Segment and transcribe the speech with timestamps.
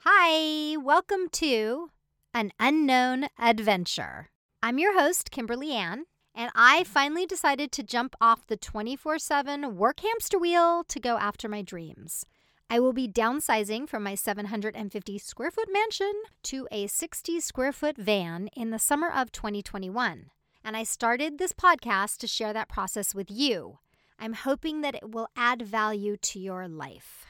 [0.00, 1.90] Hi, welcome to
[2.32, 4.30] An Unknown Adventure.
[4.62, 9.76] I'm your host, Kimberly Ann, and I finally decided to jump off the 24 7
[9.76, 12.24] work hamster wheel to go after my dreams.
[12.70, 16.12] I will be downsizing from my 750 square foot mansion
[16.44, 20.30] to a 60 square foot van in the summer of 2021.
[20.68, 23.78] And I started this podcast to share that process with you.
[24.18, 27.24] I'm hoping that it will add value to your life.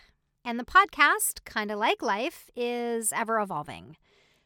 [0.44, 3.96] And the podcast, kind of like life, is ever evolving.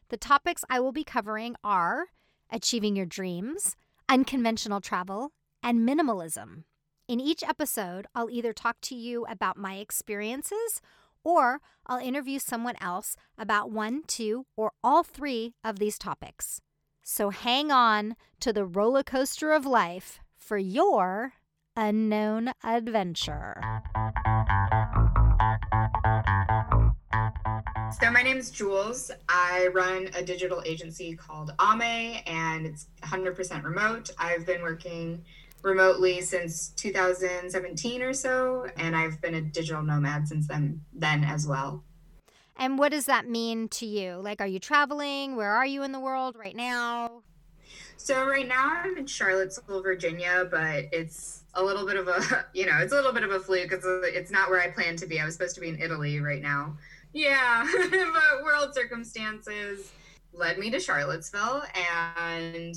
[0.09, 2.09] The topics I will be covering are
[2.51, 3.75] achieving your dreams,
[4.07, 5.31] unconventional travel,
[5.63, 6.65] and minimalism.
[7.07, 10.81] In each episode, I'll either talk to you about my experiences
[11.23, 16.61] or I'll interview someone else about one, two, or all three of these topics.
[17.05, 21.33] So hang on to the roller coaster of life for your
[21.75, 23.61] unknown adventure.
[27.99, 29.11] So my name is Jules.
[29.27, 34.09] I run a digital agency called Ame, and it's 100% remote.
[34.17, 35.25] I've been working
[35.61, 41.45] remotely since 2017 or so, and I've been a digital nomad since then then as
[41.47, 41.83] well.
[42.57, 44.19] And what does that mean to you?
[44.21, 45.35] Like, are you traveling?
[45.35, 47.23] Where are you in the world right now?
[47.97, 52.65] So right now I'm in Charlottesville, Virginia, but it's a little bit of a, you
[52.65, 53.71] know, it's a little bit of a fluke.
[53.71, 55.19] It's, it's not where I planned to be.
[55.19, 56.77] I was supposed to be in Italy right now.
[57.13, 59.91] Yeah, but world circumstances
[60.33, 62.75] led me to Charlottesville, and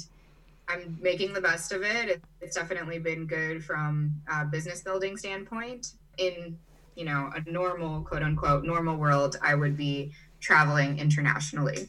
[0.68, 2.20] I'm making the best of it.
[2.40, 5.92] It's definitely been good from a business building standpoint.
[6.18, 6.58] In
[6.96, 11.88] you know a normal quote unquote normal world, I would be traveling internationally.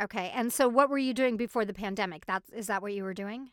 [0.00, 2.26] Okay, and so what were you doing before the pandemic?
[2.26, 3.50] That is that what you were doing?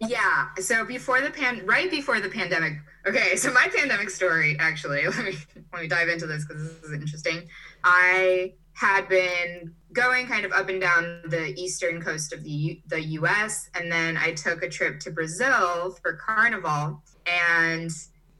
[0.00, 0.48] Yeah.
[0.58, 2.78] So before the pan, right before the pandemic.
[3.06, 3.36] Okay.
[3.36, 5.36] So my pandemic story, actually, let me
[5.72, 7.48] let me dive into this because this is interesting.
[7.84, 12.76] I had been going kind of up and down the eastern coast of the U-
[12.86, 13.68] the U.S.
[13.74, 17.90] and then I took a trip to Brazil for Carnival and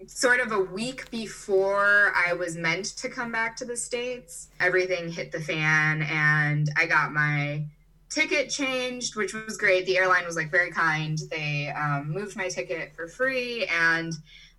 [0.07, 5.11] sort of a week before I was meant to come back to the states, everything
[5.11, 7.65] hit the fan and I got my
[8.09, 9.87] ticket changed, which was great.
[9.87, 11.19] The airline was like very kind.
[11.31, 14.13] They um, moved my ticket for free and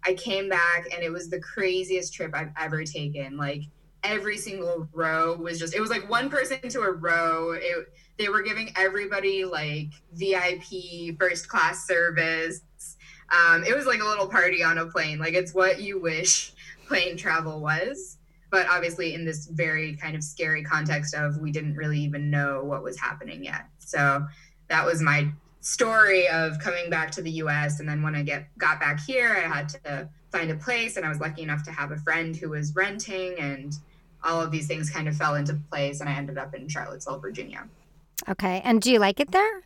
[0.06, 3.38] I came back and it was the craziest trip I've ever taken.
[3.38, 3.64] Like
[4.04, 8.30] every single row was just it was like one person to a row it, they
[8.30, 10.64] were giving everybody like vip
[11.20, 12.62] first class service
[13.32, 16.54] um, it was like a little party on a plane like it's what you wish
[16.88, 18.18] plane travel was
[18.50, 22.64] but obviously in this very kind of scary context of we didn't really even know
[22.64, 24.26] what was happening yet so
[24.68, 25.30] that was my
[25.62, 29.30] story of coming back to the us and then when i get got back here
[29.30, 32.36] i had to find a place and i was lucky enough to have a friend
[32.36, 33.76] who was renting and
[34.24, 37.20] all of these things kind of fell into place and I ended up in Charlottesville,
[37.20, 37.68] Virginia.
[38.30, 38.62] Okay.
[38.64, 39.64] And do you like it there?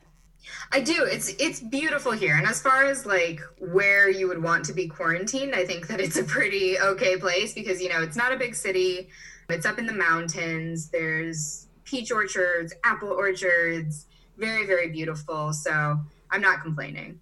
[0.71, 1.03] I do.
[1.03, 2.35] It's it's beautiful here.
[2.35, 5.99] And as far as like where you would want to be quarantined, I think that
[5.99, 9.09] it's a pretty okay place because you know, it's not a big city.
[9.49, 10.89] It's up in the mountains.
[10.89, 14.07] There's peach orchards, apple orchards,
[14.37, 15.53] very very beautiful.
[15.53, 15.99] So,
[16.31, 17.19] I'm not complaining.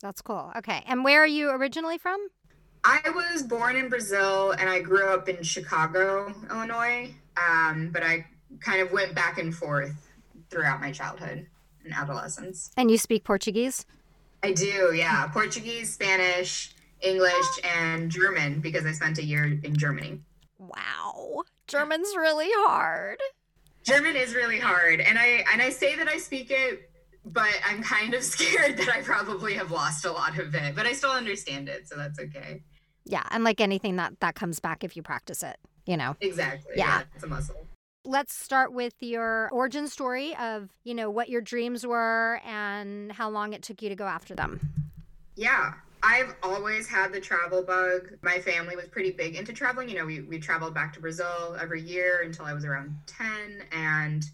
[0.00, 0.52] That's cool.
[0.56, 0.82] Okay.
[0.86, 2.28] And where are you originally from?
[2.84, 7.12] I was born in Brazil and I grew up in Chicago, Illinois.
[7.36, 8.26] Um, but I
[8.60, 10.12] kind of went back and forth
[10.50, 11.46] throughout my childhood
[11.86, 12.70] and adolescence.
[12.76, 13.86] And you speak Portuguese?
[14.42, 15.26] I do, yeah.
[15.28, 20.20] Portuguese, Spanish, English, and German because I spent a year in Germany.
[20.58, 21.42] Wow.
[21.66, 23.18] German's really hard.
[23.84, 25.00] German is really hard.
[25.00, 26.90] And I and I say that I speak it
[27.26, 30.86] but I'm kind of scared that I probably have lost a lot of it, but
[30.86, 32.62] I still understand it, so that's okay.
[33.04, 36.16] Yeah, and like anything that that comes back if you practice it, you know.
[36.20, 36.74] Exactly.
[36.76, 37.66] Yeah, yeah it's a muscle.
[38.06, 43.28] Let's start with your origin story of, you know, what your dreams were and how
[43.28, 44.60] long it took you to go after them.
[45.34, 45.74] Yeah.
[46.02, 48.12] I've always had the travel bug.
[48.22, 49.88] My family was pretty big into traveling.
[49.88, 53.64] You know, we, we traveled back to Brazil every year until I was around 10.
[53.72, 54.24] And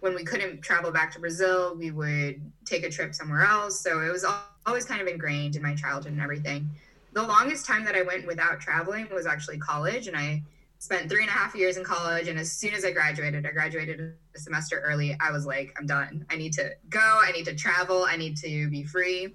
[0.00, 3.80] when we couldn't travel back to Brazil, we would take a trip somewhere else.
[3.80, 4.26] So it was
[4.66, 6.68] always kind of ingrained in my childhood and everything
[7.12, 10.42] the longest time that I went without traveling was actually college, and I
[10.80, 12.26] spent three and a half years in college.
[12.26, 14.00] And as soon as I graduated, I graduated
[14.34, 15.14] a semester early.
[15.20, 16.24] I was like, I'm done.
[16.30, 17.20] I need to go.
[17.22, 18.04] I need to travel.
[18.04, 19.34] I need to be free.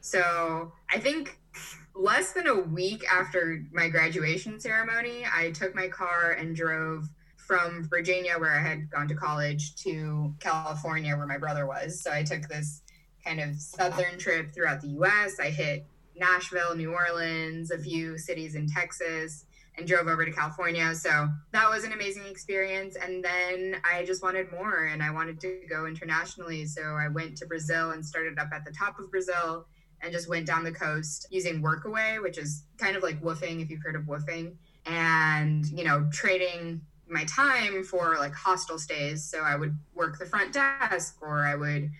[0.00, 1.38] So I think
[1.94, 7.04] less than a week after my graduation ceremony, I took my car and drove
[7.36, 12.02] from Virginia, where I had gone to college, to California, where my brother was.
[12.02, 12.82] So I took this
[13.22, 15.38] kind of southern trip throughout the US.
[15.38, 19.44] I hit Nashville, New Orleans, a few cities in Texas,
[19.78, 20.94] and drove over to California.
[20.94, 22.96] So that was an amazing experience.
[22.96, 26.64] And then I just wanted more and I wanted to go internationally.
[26.66, 29.66] So I went to Brazil and started up at the top of Brazil
[30.02, 33.70] and just went down the coast using Workaway, which is kind of like woofing if
[33.70, 39.24] you've heard of woofing, and you know, trading my time for like hostel stays.
[39.24, 41.90] So I would work the front desk or I would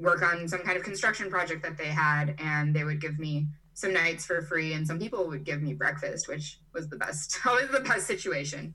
[0.00, 3.46] work on some kind of construction project that they had and they would give me
[3.74, 7.38] some nights for free and some people would give me breakfast which was the best
[7.46, 8.74] always the best situation.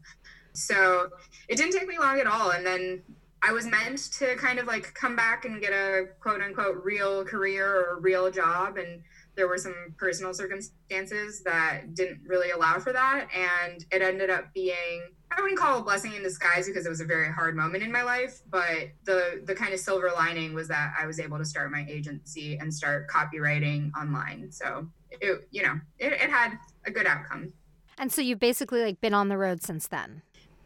[0.53, 1.09] So
[1.47, 3.01] it didn't take me long at all and then
[3.41, 7.23] i was meant to kind of like come back and get a quote unquote real
[7.23, 9.01] career or real job and
[9.39, 14.53] there were some personal circumstances that didn't really allow for that and it ended up
[14.53, 15.01] being
[15.31, 17.83] I wouldn't call it a blessing in disguise because it was a very hard moment
[17.83, 21.37] in my life, but the the kind of silver lining was that I was able
[21.37, 24.51] to start my agency and start copywriting online.
[24.51, 27.53] So it you know it, it had a good outcome.
[27.99, 30.23] And so you've basically like been on the road since then.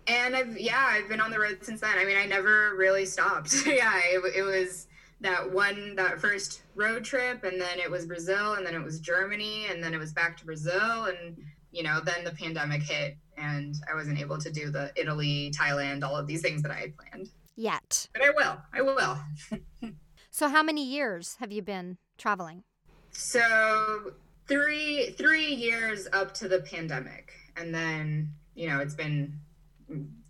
[0.07, 1.97] And I've yeah I've been on the road since then.
[1.97, 3.53] I mean I never really stopped.
[3.67, 4.87] yeah, it, it was
[5.23, 8.99] that one that first road trip and then it was Brazil and then it was
[8.99, 11.37] Germany and then it was back to Brazil and
[11.71, 16.03] you know then the pandemic hit and I wasn't able to do the Italy, Thailand,
[16.03, 17.29] all of these things that I had planned.
[17.55, 18.07] Yet.
[18.13, 18.57] But I will.
[18.73, 19.93] I will.
[20.29, 22.63] so how many years have you been traveling?
[23.11, 24.13] So
[24.47, 27.31] three three years up to the pandemic.
[27.55, 29.39] And then, you know, it's been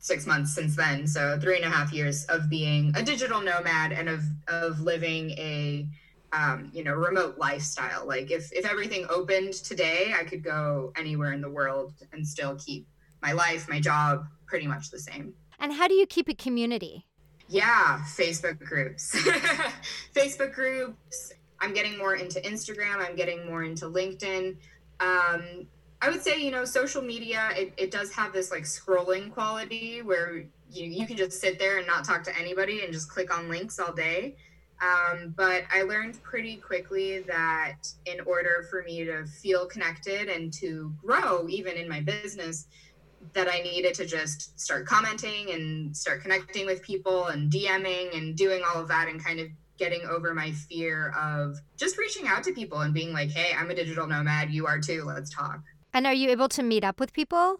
[0.03, 1.07] six months since then.
[1.07, 5.31] So three and a half years of being a digital nomad and of of living
[5.31, 5.88] a
[6.33, 8.05] um, you know, remote lifestyle.
[8.05, 12.55] Like if if everything opened today, I could go anywhere in the world and still
[12.57, 12.85] keep
[13.21, 15.33] my life, my job, pretty much the same.
[15.59, 17.05] And how do you keep a community?
[17.47, 19.15] Yeah, Facebook groups.
[20.15, 21.31] Facebook groups.
[21.61, 22.97] I'm getting more into Instagram.
[22.97, 24.57] I'm getting more into LinkedIn.
[25.00, 25.67] Um,
[26.03, 30.01] I would say, you know, social media, it, it does have this like scrolling quality
[30.01, 30.39] where
[30.69, 33.47] you, you can just sit there and not talk to anybody and just click on
[33.47, 34.35] links all day.
[34.81, 40.51] Um, but I learned pretty quickly that in order for me to feel connected and
[40.55, 42.67] to grow, even in my business,
[43.31, 48.35] that I needed to just start commenting and start connecting with people and DMing and
[48.35, 49.47] doing all of that and kind of
[49.77, 53.69] getting over my fear of just reaching out to people and being like, hey, I'm
[53.71, 54.51] a digital nomad.
[54.51, 55.05] You are too.
[55.05, 55.61] Let's talk.
[55.93, 57.59] And are you able to meet up with people?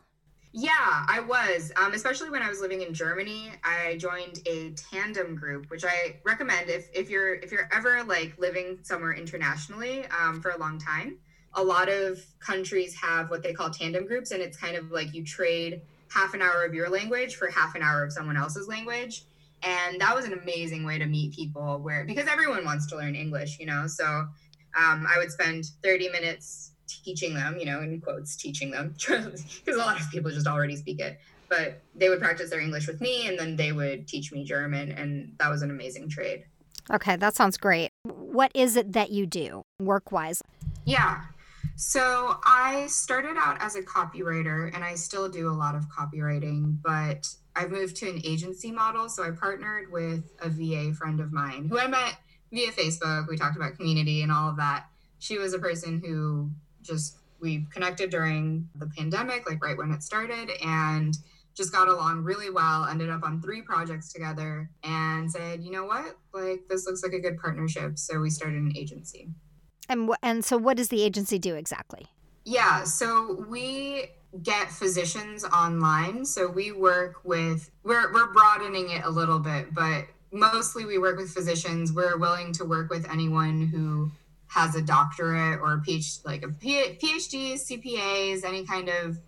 [0.51, 1.71] Yeah, I was.
[1.75, 6.18] Um, especially when I was living in Germany, I joined a tandem group, which I
[6.24, 10.77] recommend if, if you're if you're ever like living somewhere internationally um, for a long
[10.77, 11.18] time
[11.56, 15.13] a lot of countries have what they call tandem groups, and it's kind of like
[15.13, 15.81] you trade
[16.12, 19.25] half an hour of your language for half an hour of someone else's language.
[19.62, 23.15] And that was an amazing way to meet people where, because everyone wants to learn
[23.15, 23.88] English, you know?
[23.88, 28.95] So um, I would spend 30 minutes teaching them, you know, in quotes, teaching them,
[29.07, 31.19] because a lot of people just already speak it.
[31.50, 34.91] But they would practice their English with me, and then they would teach me German.
[34.91, 36.45] And that was an amazing trade.
[36.91, 37.91] Okay, that sounds great.
[38.03, 40.41] What is it that you do work wise?
[40.85, 41.21] Yeah.
[41.75, 46.77] So I started out as a copywriter and I still do a lot of copywriting,
[46.83, 49.09] but I've moved to an agency model.
[49.09, 52.18] So I partnered with a VA friend of mine who I met
[52.51, 53.27] via Facebook.
[53.27, 54.85] We talked about community and all of that.
[55.19, 56.52] She was a person who
[56.83, 61.18] just, we connected during the pandemic, like right when it started, and
[61.56, 65.85] just got along really well, ended up on three projects together, and said, you know
[65.85, 67.99] what, like this looks like a good partnership.
[67.99, 69.30] So we started an agency.
[69.90, 72.07] And and so what does the agency do exactly?
[72.45, 74.06] Yeah, so we
[74.42, 76.25] get physicians online.
[76.25, 81.18] So we work with we're we're broadening it a little bit, but mostly we work
[81.18, 81.94] with physicians.
[81.94, 84.11] We're willing to work with anyone who
[84.54, 89.19] has a doctorate or a PhD, like a PhD, CPAs, any kind of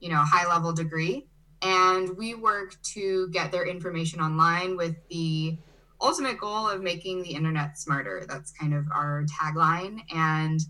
[0.00, 1.26] you know high level degree,
[1.62, 5.58] and we work to get their information online with the
[6.00, 8.24] ultimate goal of making the internet smarter.
[8.28, 10.00] That's kind of our tagline.
[10.14, 10.60] And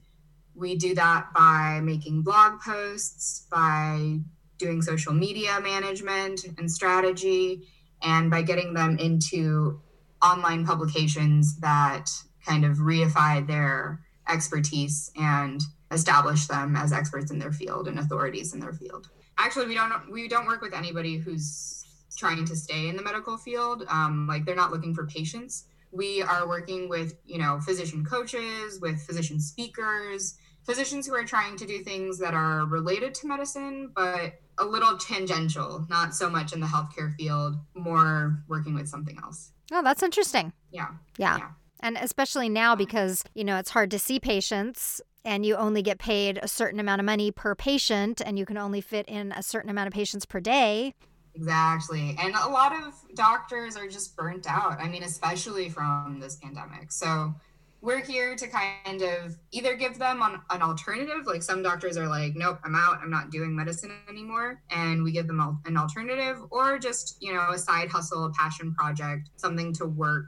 [0.54, 4.20] we do that by making blog posts, by
[4.58, 7.66] doing social media management and strategy,
[8.02, 9.80] and by getting them into
[10.22, 12.08] online publications that
[12.46, 18.54] kind of reify their expertise and establish them as experts in their field and authorities
[18.54, 19.08] in their field.
[19.38, 21.84] Actually, we don't we don't work with anybody who's
[22.16, 23.84] trying to stay in the medical field.
[23.88, 25.64] Um, like they're not looking for patients.
[25.90, 31.56] We are working with, you know, physician coaches, with physician speakers, physicians who are trying
[31.56, 36.52] to do things that are related to medicine, but a little tangential, not so much
[36.52, 39.52] in the healthcare field, more working with something else.
[39.72, 40.52] Oh, that's interesting.
[40.70, 40.88] Yeah.
[41.16, 41.38] Yeah.
[41.38, 41.48] yeah.
[41.84, 45.98] And especially now because, you know, it's hard to see patients and you only get
[45.98, 49.42] paid a certain amount of money per patient and you can only fit in a
[49.42, 50.94] certain amount of patients per day.
[51.34, 52.16] Exactly.
[52.18, 54.80] And a lot of doctors are just burnt out.
[54.80, 56.90] I mean, especially from this pandemic.
[56.90, 57.34] So
[57.82, 62.08] we're here to kind of either give them on an alternative like some doctors are
[62.08, 66.38] like nope i'm out i'm not doing medicine anymore and we give them an alternative
[66.50, 70.24] or just you know a side hustle a passion project something to work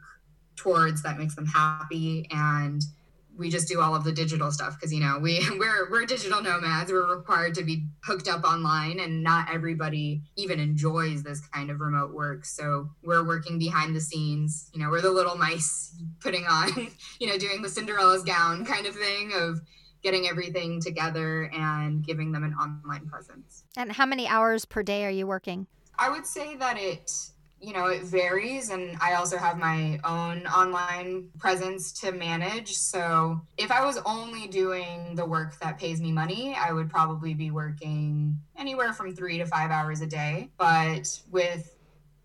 [0.57, 2.27] towards that makes them happy.
[2.31, 2.83] And
[3.37, 6.43] we just do all of the digital stuff because you know we we're we're digital
[6.43, 6.91] nomads.
[6.91, 11.81] We're required to be hooked up online and not everybody even enjoys this kind of
[11.81, 12.45] remote work.
[12.45, 16.89] So we're working behind the scenes you know we're the little mice putting on
[17.21, 19.61] you know doing the cinderella's gown kind of thing of
[20.03, 23.65] getting everything together and giving them an online presence.
[23.77, 25.67] And how many hours per day are you working?
[25.99, 27.11] I would say that it
[27.61, 28.71] you know, it varies.
[28.71, 32.77] And I also have my own online presence to manage.
[32.77, 37.35] So if I was only doing the work that pays me money, I would probably
[37.35, 40.51] be working anywhere from three to five hours a day.
[40.59, 41.77] But with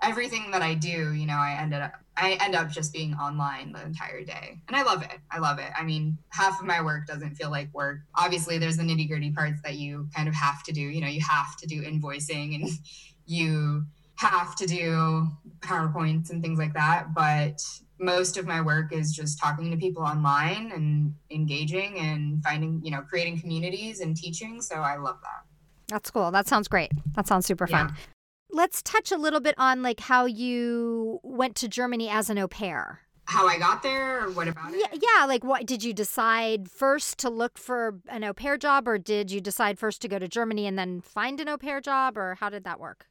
[0.01, 3.71] everything that I do, you know, I ended up I end up just being online
[3.71, 4.59] the entire day.
[4.67, 5.17] And I love it.
[5.31, 5.71] I love it.
[5.77, 7.99] I mean, half of my work doesn't feel like work.
[8.15, 10.81] Obviously, there's the nitty gritty parts that you kind of have to do.
[10.81, 12.69] You know, you have to do invoicing and
[13.25, 13.85] you
[14.27, 15.27] have to do
[15.59, 17.13] PowerPoints and things like that.
[17.13, 17.61] But
[17.99, 22.91] most of my work is just talking to people online and engaging and finding, you
[22.91, 24.61] know, creating communities and teaching.
[24.61, 25.45] So I love that.
[25.87, 26.31] That's cool.
[26.31, 26.91] That sounds great.
[27.15, 27.89] That sounds super fun.
[27.89, 27.95] Yeah.
[28.53, 32.47] Let's touch a little bit on like how you went to Germany as an au
[32.47, 33.01] pair
[33.31, 34.79] how I got there or what about it?
[34.79, 38.87] Yeah, yeah, like what did you decide first to look for an au pair job
[38.87, 41.79] or did you decide first to go to Germany and then find an au pair
[41.79, 43.07] job or how did that work?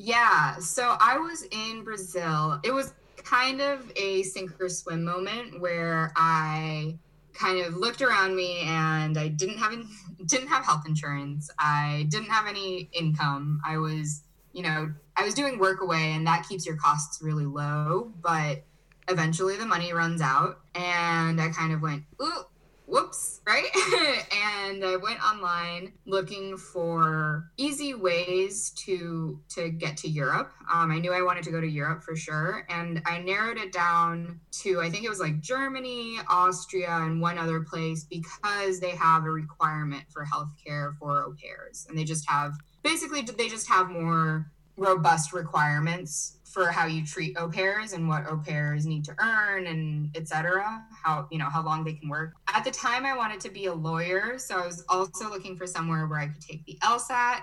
[0.00, 2.60] Yeah, so I was in Brazil.
[2.62, 6.96] It was kind of a sink or swim moment where I
[7.34, 9.72] kind of looked around me and I didn't have
[10.26, 11.50] didn't have health insurance.
[11.58, 13.60] I didn't have any income.
[13.66, 18.12] I was, you know, I was doing Workaway and that keeps your costs really low,
[18.22, 18.62] but
[19.08, 22.44] eventually the money runs out and I kind of went, "Ooh,
[22.88, 23.68] whoops, right?
[24.66, 30.52] and I went online looking for easy ways to to get to Europe.
[30.72, 33.72] Um, I knew I wanted to go to Europe for sure, and I narrowed it
[33.72, 38.90] down to I think it was like Germany, Austria, and one other place because they
[38.90, 43.68] have a requirement for healthcare for au pairs, and they just have basically they just
[43.68, 49.04] have more robust requirements for how you treat au pairs and what au pairs need
[49.04, 52.34] to earn and etc how you know how long they can work.
[52.52, 55.68] At the time i wanted to be a lawyer so i was also looking for
[55.68, 57.42] somewhere where i could take the lsat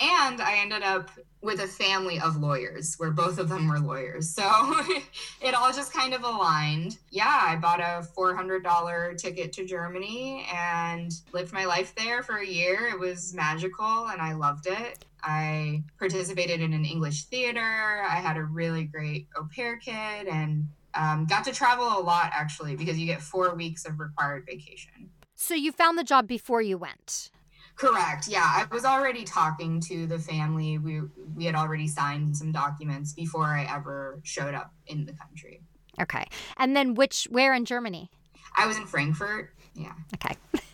[0.00, 1.10] and i ended up
[1.40, 4.28] with a family of lawyers where both of them were lawyers.
[4.28, 4.42] So
[5.40, 6.98] it all just kind of aligned.
[7.12, 12.46] Yeah i bought a $400 ticket to germany and lived my life there for a
[12.46, 12.88] year.
[12.88, 17.60] It was magical and i loved it I participated in an English theater.
[18.08, 22.30] I had a really great au pair kid and um, got to travel a lot
[22.32, 25.10] actually because you get four weeks of required vacation.
[25.34, 27.30] So you found the job before you went?
[27.76, 28.26] Correct.
[28.26, 30.78] Yeah, I was already talking to the family.
[30.78, 31.02] We
[31.36, 35.62] we had already signed some documents before I ever showed up in the country.
[36.00, 36.26] Okay.
[36.56, 38.10] And then which where in Germany?
[38.56, 39.54] I was in Frankfurt.
[39.74, 39.92] Yeah.
[40.14, 40.34] Okay.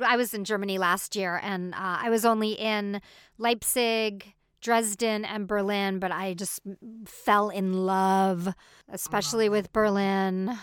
[0.00, 3.00] I was in Germany last year and uh, I was only in
[3.38, 6.60] Leipzig, Dresden, and Berlin, but I just
[7.06, 8.48] fell in love,
[8.88, 10.58] especially with Berlin.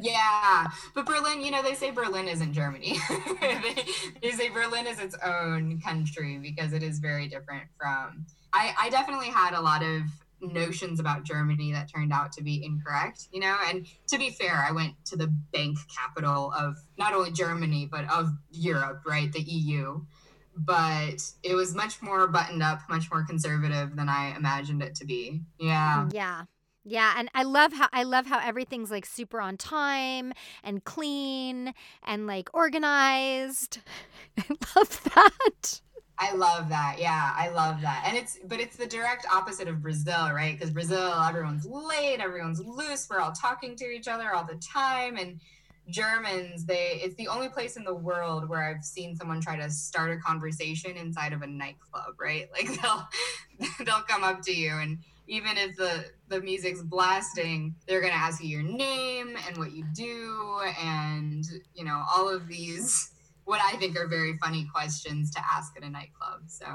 [0.00, 2.98] yeah, but Berlin, you know, they say Berlin isn't Germany.
[3.40, 3.84] they,
[4.22, 8.26] they say Berlin is its own country because it is very different from.
[8.52, 10.02] I, I definitely had a lot of
[10.52, 13.56] notions about Germany that turned out to be incorrect, you know?
[13.68, 18.10] And to be fair, I went to the bank capital of not only Germany, but
[18.10, 19.32] of Europe, right?
[19.32, 20.04] The EU.
[20.56, 25.04] But it was much more buttoned up, much more conservative than I imagined it to
[25.04, 25.42] be.
[25.58, 26.08] Yeah.
[26.12, 26.44] Yeah.
[26.86, 31.72] Yeah, and I love how I love how everything's like super on time and clean
[32.02, 33.78] and like organized.
[34.38, 34.44] I
[34.76, 35.80] love that.
[36.18, 36.96] I love that.
[36.98, 38.04] Yeah, I love that.
[38.06, 40.56] And it's but it's the direct opposite of Brazil, right?
[40.56, 45.16] Because Brazil, everyone's late, everyone's loose, we're all talking to each other all the time
[45.16, 45.40] and
[45.90, 49.70] Germans, they it's the only place in the world where I've seen someone try to
[49.70, 52.48] start a conversation inside of a nightclub, right?
[52.52, 53.08] Like they'll
[53.84, 58.42] they'll come up to you and even if the the music's blasting, they're to ask
[58.42, 61.44] you your name and what you do and,
[61.74, 63.12] you know, all of these
[63.44, 66.42] what I think are very funny questions to ask at a nightclub.
[66.46, 66.66] So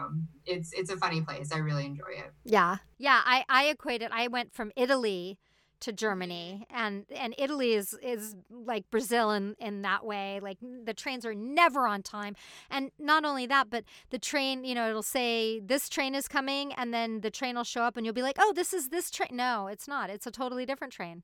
[0.46, 1.52] it's it's a funny place.
[1.52, 2.32] I really enjoy it.
[2.44, 2.78] Yeah.
[2.98, 3.22] Yeah.
[3.26, 4.12] I, I equate it.
[4.12, 5.40] I went from Italy
[5.82, 10.94] to Germany and and Italy is is like Brazil in in that way like the
[10.94, 12.36] trains are never on time.
[12.70, 16.74] And not only that but the train you know it'll say this train is coming
[16.74, 19.10] and then the train will show up and you'll be like oh this is this
[19.10, 20.10] train no it's not.
[20.10, 21.24] It's a totally different train.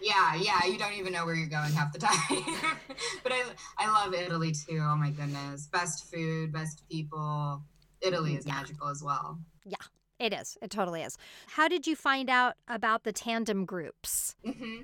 [0.00, 2.16] Yeah yeah you don't even know where you're going half the time.
[3.22, 3.42] But I
[3.78, 5.66] I love Italy too oh my goodness.
[5.66, 7.62] Best food best people.
[8.00, 8.38] Italy mm-hmm.
[8.38, 8.54] is yeah.
[8.54, 9.38] magical as well.
[9.66, 9.76] Yeah
[10.20, 10.56] it is.
[10.62, 11.16] It totally is.
[11.48, 14.36] How did you find out about the tandem groups?
[14.46, 14.82] Mm-hmm.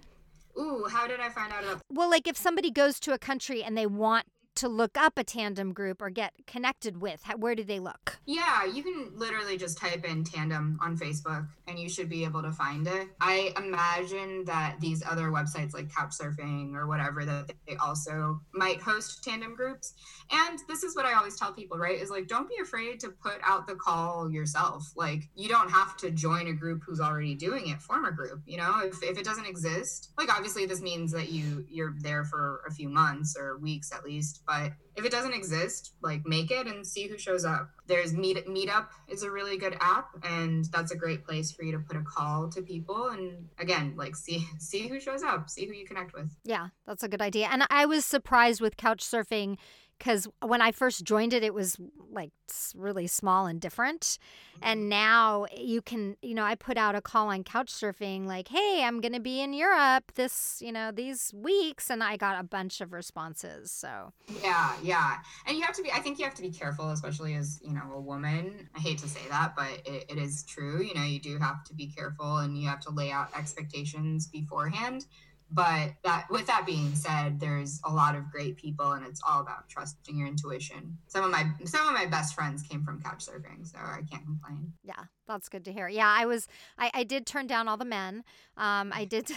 [0.58, 1.82] Ooh, how did I find out about?
[1.92, 5.24] Well, like if somebody goes to a country and they want to look up a
[5.24, 7.22] tandem group or get connected with?
[7.36, 8.18] where do they look?
[8.26, 12.42] Yeah, you can literally just type in tandem on Facebook and you should be able
[12.42, 13.08] to find it.
[13.20, 19.22] I imagine that these other websites like Couchsurfing or whatever that they also might host
[19.22, 19.94] tandem groups.
[20.30, 22.00] And this is what I always tell people, right?
[22.00, 24.92] Is like don't be afraid to put out the call yourself.
[24.96, 28.40] Like you don't have to join a group who's already doing it, form a group,
[28.46, 28.80] you know?
[28.84, 32.72] If if it doesn't exist, like obviously this means that you you're there for a
[32.72, 36.86] few months or weeks at least but if it doesn't exist, like make it and
[36.86, 37.70] see who shows up.
[37.86, 41.72] There's Meet Meetup is a really good app, and that's a great place for you
[41.72, 45.66] to put a call to people and again, like see see who shows up, see
[45.66, 46.30] who you connect with.
[46.44, 47.48] Yeah, that's a good idea.
[47.50, 49.56] And I was surprised with couch surfing
[49.98, 51.76] because when I first joined it, it was
[52.10, 52.30] like
[52.74, 54.18] really small and different.
[54.62, 54.88] And mm-hmm.
[54.88, 59.00] now you can, you know, I put out a call on Couchsurfing like, hey, I'm
[59.00, 61.90] going to be in Europe this, you know, these weeks.
[61.90, 63.70] And I got a bunch of responses.
[63.70, 64.12] So,
[64.42, 65.16] yeah, yeah.
[65.46, 67.72] And you have to be, I think you have to be careful, especially as, you
[67.72, 68.68] know, a woman.
[68.76, 70.82] I hate to say that, but it, it is true.
[70.82, 74.26] You know, you do have to be careful and you have to lay out expectations
[74.28, 75.06] beforehand
[75.50, 79.40] but that with that being said there's a lot of great people and it's all
[79.40, 80.98] about trusting your intuition.
[81.06, 84.24] Some of my some of my best friends came from couch surfing so i can't
[84.24, 84.72] complain.
[84.82, 85.88] Yeah that's good to hear.
[85.88, 86.48] Yeah i was
[86.78, 88.24] i, I did turn down all the men.
[88.56, 89.30] Um, i did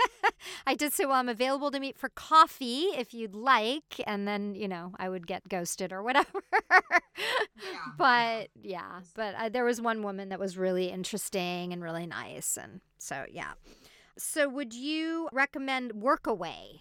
[0.66, 4.54] i did say well i'm available to meet for coffee if you'd like and then
[4.54, 6.42] you know i would get ghosted or whatever.
[6.52, 7.12] Yeah.
[7.98, 12.56] but yeah but uh, there was one woman that was really interesting and really nice
[12.56, 13.52] and so yeah
[14.18, 16.80] so, would you recommend Workaway?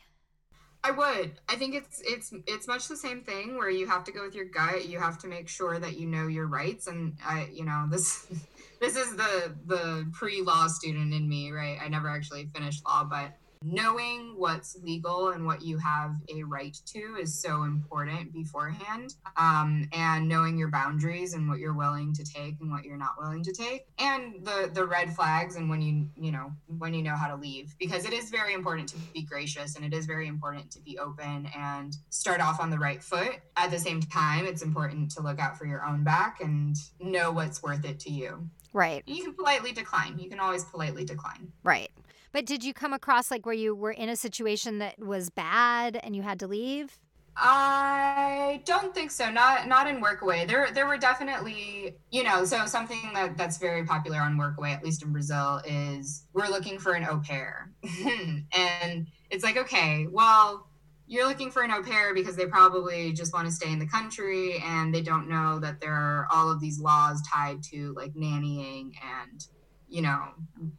[0.84, 1.34] I would.
[1.50, 4.34] I think it's it's it's much the same thing where you have to go with
[4.34, 4.88] your gut.
[4.88, 8.28] You have to make sure that you know your rights, and I, you know, this
[8.80, 11.78] this is the the pre law student in me, right?
[11.82, 16.78] I never actually finished law, but knowing what's legal and what you have a right
[16.86, 22.24] to is so important beforehand um, and knowing your boundaries and what you're willing to
[22.24, 25.82] take and what you're not willing to take and the the red flags and when
[25.82, 28.98] you you know when you know how to leave because it is very important to
[29.14, 32.80] be gracious and it is very important to be open and start off on the
[32.80, 33.40] right foot.
[33.58, 37.32] At the same time it's important to look out for your own back and know
[37.32, 38.50] what's worth it to you.
[38.72, 39.04] Right.
[39.06, 40.18] You can politely decline.
[40.20, 41.52] You can always politely decline.
[41.64, 41.90] Right
[42.32, 46.00] but did you come across like where you were in a situation that was bad
[46.04, 47.00] and you had to leave?
[47.42, 49.32] I don't think so.
[49.32, 50.46] Not not in Workaway.
[50.46, 54.84] There there were definitely, you know, so something that that's very popular on Workaway, at
[54.84, 57.72] least in Brazil, is we're looking for an au pair.
[58.54, 60.68] and it's like, okay, well,
[61.08, 63.88] you're looking for an au pair because they probably just want to stay in the
[63.88, 68.14] country and they don't know that there are all of these laws tied to like
[68.16, 68.92] nannying
[69.24, 69.48] and
[69.90, 70.28] you know,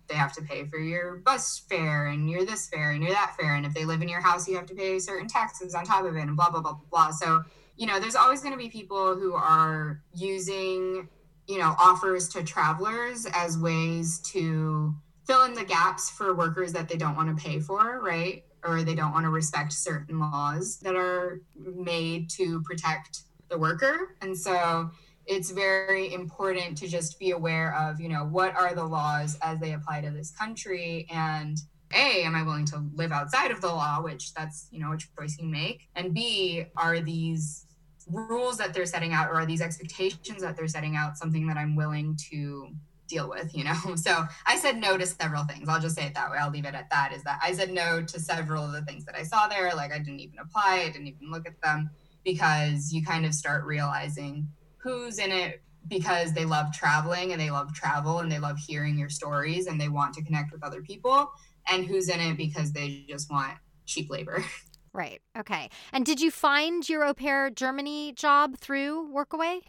[0.08, 3.34] they have to pay for your bus fare and you're this fare and you're that
[3.38, 3.54] fare.
[3.54, 6.04] And if they live in your house, you have to pay certain taxes on top
[6.04, 7.10] of it and blah, blah, blah, blah, blah.
[7.10, 7.42] So,
[7.76, 11.08] you know, there's always going to be people who are using,
[11.46, 14.94] you know, offers to travelers as ways to
[15.26, 18.44] fill in the gaps for workers that they don't want to pay for, right?
[18.64, 24.16] Or they don't want to respect certain laws that are made to protect the worker.
[24.20, 24.90] And so,
[25.30, 29.60] it's very important to just be aware of, you know, what are the laws as
[29.60, 31.56] they apply to this country and
[31.92, 34.96] a am i willing to live outside of the law which that's you know a
[34.96, 37.66] choice you make and b are these
[38.06, 41.56] rules that they're setting out or are these expectations that they're setting out something that
[41.56, 42.68] i'm willing to
[43.08, 43.74] deal with you know?
[43.96, 45.68] So i said no to several things.
[45.68, 46.38] I'll just say it that way.
[46.38, 49.04] I'll leave it at that is that i said no to several of the things
[49.06, 49.74] that i saw there.
[49.74, 50.84] Like i didn't even apply.
[50.86, 51.90] I didn't even look at them
[52.24, 54.48] because you kind of start realizing
[54.82, 58.98] who's in it because they love traveling and they love travel and they love hearing
[58.98, 61.32] your stories and they want to connect with other people
[61.68, 63.52] and who's in it because they just want
[63.86, 64.44] cheap labor.
[64.92, 65.20] Right.
[65.38, 65.70] Okay.
[65.92, 69.60] And did you find your au pair Germany job through Workaway?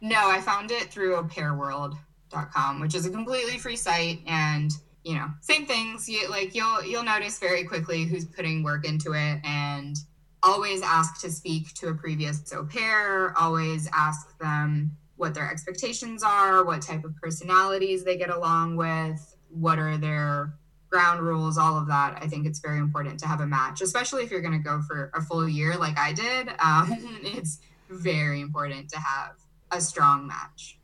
[0.00, 4.70] No, I found it through aupairworld.com, which is a completely free site and
[5.04, 6.08] you know, same things.
[6.08, 9.96] You like you'll you'll notice very quickly who's putting work into it and
[10.42, 16.22] always ask to speak to a previous au pair, always ask them what their expectations
[16.22, 20.54] are, what type of personalities they get along with, what are their
[20.90, 22.18] ground rules, all of that.
[22.22, 24.82] I think it's very important to have a match, especially if you're going to go
[24.82, 26.48] for a full year like I did.
[26.58, 29.32] Um, it's very important to have
[29.70, 30.78] a strong match.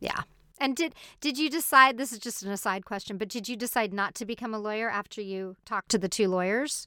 [0.00, 0.22] Yeah.
[0.58, 3.92] And did did you decide this is just an aside question, but did you decide
[3.92, 6.86] not to become a lawyer after you talked to the two lawyers?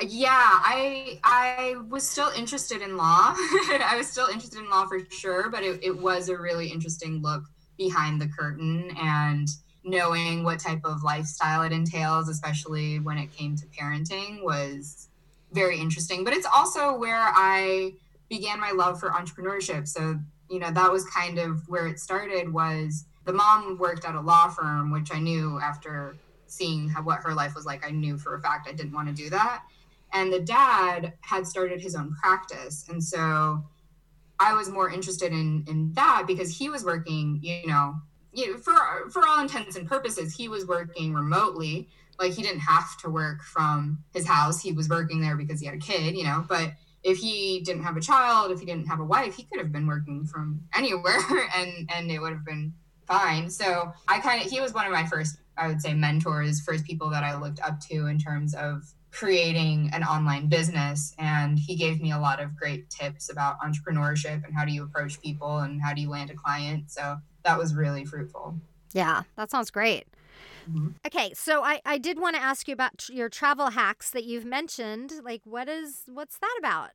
[0.00, 3.34] Yeah, I I was still interested in law.
[3.36, 7.22] I was still interested in law for sure, but it, it was a really interesting
[7.22, 7.44] look
[7.78, 9.48] behind the curtain and
[9.84, 15.08] knowing what type of lifestyle it entails, especially when it came to parenting, was
[15.52, 16.24] very interesting.
[16.24, 17.94] But it's also where I
[18.28, 19.86] began my love for entrepreneurship.
[19.86, 20.18] So,
[20.50, 24.20] you know, that was kind of where it started was the mom worked at a
[24.20, 26.16] law firm, which I knew after
[26.48, 29.08] seeing how, what her life was like, I knew for a fact I didn't want
[29.08, 29.62] to do that.
[30.12, 32.86] And the dad had started his own practice.
[32.88, 33.64] And so
[34.38, 37.96] I was more interested in in that because he was working, you know,
[38.32, 41.88] you know, for for all intents and purposes, he was working remotely.
[42.18, 44.60] Like he didn't have to work from his house.
[44.62, 46.44] He was working there because he had a kid, you know.
[46.48, 49.58] But if he didn't have a child, if he didn't have a wife, he could
[49.58, 51.20] have been working from anywhere,
[51.56, 52.74] and and it would have been
[53.06, 53.48] fine.
[53.48, 56.84] So I kind of he was one of my first, I would say, mentors, first
[56.84, 61.74] people that I looked up to in terms of creating an online business and he
[61.74, 65.58] gave me a lot of great tips about entrepreneurship and how do you approach people
[65.58, 68.58] and how do you land a client so that was really fruitful.
[68.92, 70.06] Yeah, that sounds great.
[70.68, 70.88] Mm-hmm.
[71.06, 74.24] Okay, so I, I did want to ask you about tr- your travel hacks that
[74.24, 75.12] you've mentioned.
[75.22, 76.90] Like, what is what's that about?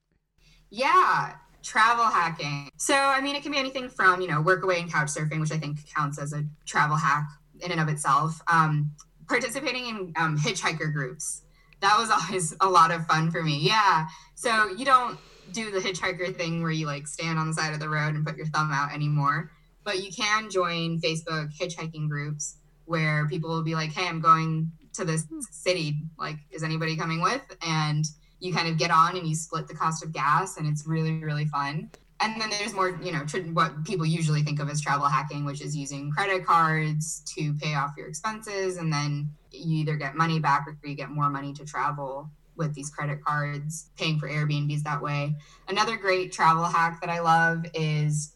[0.69, 2.69] Yeah, travel hacking.
[2.77, 5.53] So, I mean, it can be anything from you know Workaway and couch surfing, which
[5.53, 7.27] I think counts as a travel hack
[7.61, 8.41] in and of itself.
[8.51, 8.91] Um,
[9.27, 11.43] participating in um, hitchhiker groups.
[11.81, 13.59] That was always a lot of fun for me.
[13.59, 14.07] Yeah.
[14.35, 15.17] So you don't
[15.51, 18.25] do the hitchhiker thing where you like stand on the side of the road and
[18.25, 19.51] put your thumb out anymore
[19.83, 24.71] but you can join Facebook hitchhiking groups where people will be like, "Hey, I'm going
[24.93, 25.39] to this hmm.
[25.51, 26.01] city.
[26.17, 28.05] Like, is anybody coming with?" And
[28.39, 31.23] you kind of get on and you split the cost of gas, and it's really
[31.23, 31.89] really fun.
[32.21, 35.61] And then there's more, you know, what people usually think of as travel hacking, which
[35.61, 40.39] is using credit cards to pay off your expenses, and then you either get money
[40.39, 44.83] back or you get more money to travel with these credit cards, paying for Airbnbs
[44.83, 45.35] that way.
[45.67, 48.33] Another great travel hack that I love is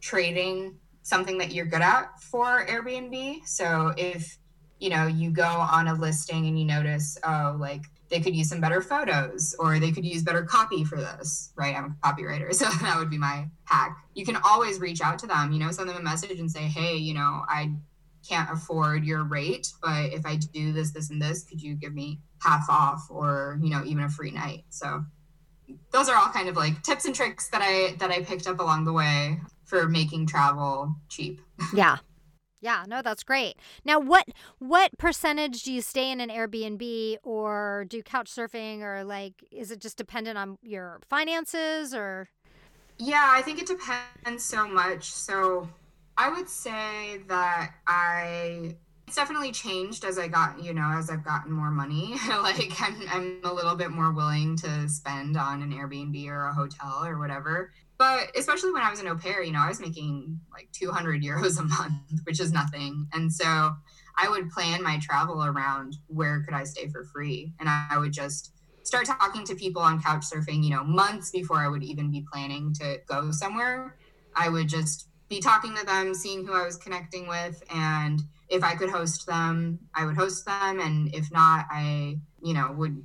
[0.00, 3.46] trading something that you're good at for Airbnb.
[3.46, 4.38] So if
[4.78, 8.48] you know you go on a listing and you notice, oh, like they could use
[8.48, 11.74] some better photos or they could use better copy for this, right?
[11.74, 13.96] I'm a copywriter, so that would be my hack.
[14.14, 16.62] You can always reach out to them, you know, send them a message and say,
[16.62, 17.72] hey, you know, I
[18.26, 21.94] can't afford your rate, but if I do this, this, and this, could you give
[21.94, 24.64] me half off or, you know, even a free night?
[24.70, 25.04] So
[25.92, 28.60] those are all kind of like tips and tricks that I that I picked up
[28.60, 31.40] along the way for making travel cheap.
[31.74, 31.98] yeah.
[32.64, 33.58] Yeah, no, that's great.
[33.84, 34.26] Now, what
[34.58, 39.70] what percentage do you stay in an Airbnb or do couch surfing or like is
[39.70, 42.30] it just dependent on your finances or
[42.98, 45.12] Yeah, I think it depends so much.
[45.12, 45.68] So,
[46.16, 51.24] I would say that I it's definitely changed as I got, you know, as I've
[51.24, 52.14] gotten more money.
[52.28, 56.54] like I'm I'm a little bit more willing to spend on an Airbnb or a
[56.54, 59.80] hotel or whatever but especially when I was an au pair, you know, I was
[59.80, 63.08] making like 200 euros a month, which is nothing.
[63.12, 63.74] And so
[64.16, 67.52] I would plan my travel around where could I stay for free.
[67.60, 68.52] And I would just
[68.82, 72.24] start talking to people on couch surfing, you know, months before I would even be
[72.30, 73.96] planning to go somewhere.
[74.36, 77.62] I would just be talking to them, seeing who I was connecting with.
[77.74, 80.80] And if I could host them, I would host them.
[80.80, 83.02] And if not, I, you know, would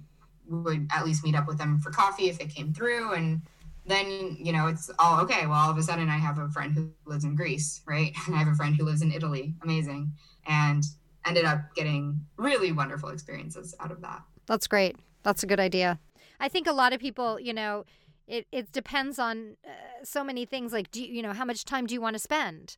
[0.49, 3.43] would at least meet up with them for coffee if they came through and
[3.89, 5.45] then you know it's all okay.
[5.45, 8.13] Well all of a sudden i have a friend who lives in greece right?
[8.27, 9.55] And i have a friend who lives in italy.
[9.63, 10.11] Amazing.
[10.47, 10.83] And
[11.25, 14.21] ended up getting really wonderful experiences out of that.
[14.45, 14.95] That's great.
[15.23, 15.99] That's a good idea.
[16.39, 17.85] I think a lot of people you know
[18.27, 19.69] it, it depends on uh,
[20.03, 20.71] so many things.
[20.71, 22.77] Like do you, you know how much time do you want to spend?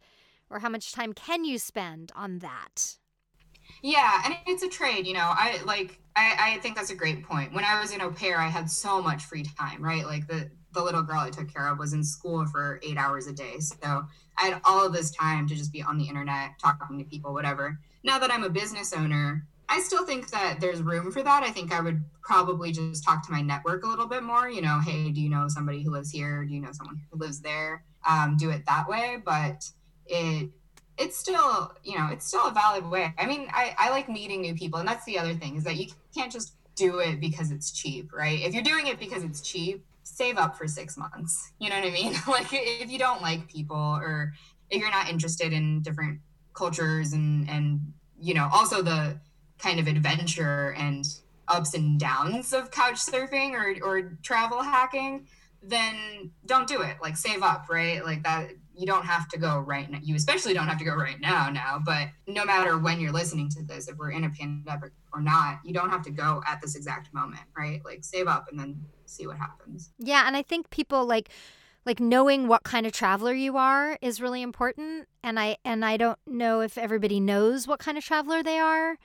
[0.49, 2.97] Or how much time can you spend on that?
[3.81, 5.29] Yeah and it's a trade you know.
[5.31, 7.53] I like I, I think that's a great point.
[7.53, 10.05] When i was in au pair i had so much free time right?
[10.05, 13.27] Like the the little girl I took care of was in school for eight hours
[13.27, 13.59] a day.
[13.59, 14.05] So
[14.37, 17.33] I had all of this time to just be on the internet, talking to people,
[17.33, 17.79] whatever.
[18.03, 21.43] Now that I'm a business owner, I still think that there's room for that.
[21.43, 24.49] I think I would probably just talk to my network a little bit more.
[24.49, 26.43] You know, hey, do you know somebody who lives here?
[26.43, 27.83] Do you know someone who lives there?
[28.07, 29.17] Um, do it that way.
[29.23, 29.63] But
[30.07, 30.49] it
[30.97, 33.13] it's still, you know, it's still a valid way.
[33.17, 34.79] I mean, I, I like meeting new people.
[34.79, 38.13] And that's the other thing is that you can't just do it because it's cheap,
[38.13, 38.39] right?
[38.41, 41.51] If you're doing it because it's cheap, save up for six months.
[41.59, 42.13] You know what I mean?
[42.27, 44.33] like if you don't like people or
[44.69, 46.19] if you're not interested in different
[46.53, 49.19] cultures and and you know also the
[49.57, 51.05] kind of adventure and
[51.47, 55.27] ups and downs of couch surfing or, or travel hacking,
[55.61, 56.97] then don't do it.
[57.01, 58.03] Like save up, right?
[58.03, 59.99] Like that you don't have to go right now.
[60.01, 63.47] You especially don't have to go right now now, but no matter when you're listening
[63.49, 66.59] to this, if we're in a pandemic or not, you don't have to go at
[66.61, 67.79] this exact moment, right?
[67.85, 69.91] Like save up and then see what happens.
[69.99, 71.29] Yeah, and I think people like
[71.85, 75.97] like knowing what kind of traveler you are is really important and I and I
[75.97, 78.97] don't know if everybody knows what kind of traveler they are.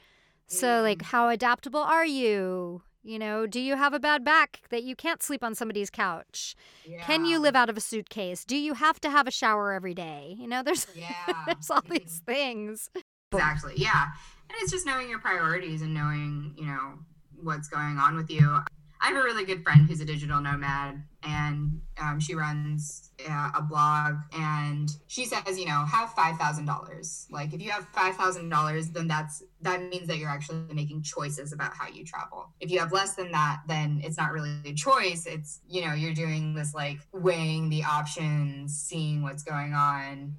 [0.47, 1.03] So like Mm.
[1.07, 2.83] how adaptable are you?
[3.07, 6.57] You know, do you have a bad back that you can't sleep on somebody's couch?
[7.03, 8.45] Can you live out of a suitcase?
[8.45, 10.35] Do you have to have a shower every day?
[10.39, 11.15] You know, there's Yeah.
[11.47, 12.91] there's all these things.
[13.33, 13.75] Exactly.
[13.77, 14.07] Yeah.
[14.49, 16.99] And it's just knowing your priorities and knowing, you know,
[17.43, 18.59] what's going on with you.
[19.07, 23.53] I have a really good friend who's a digital nomad and um, she runs uh,
[23.55, 27.27] a blog and she says, you know, have $5,000.
[27.31, 31.73] Like if you have $5,000, then that's, that means that you're actually making choices about
[31.73, 32.53] how you travel.
[32.59, 35.25] If you have less than that, then it's not really a choice.
[35.27, 40.35] It's, you know, you're doing this like weighing the options, seeing what's going on,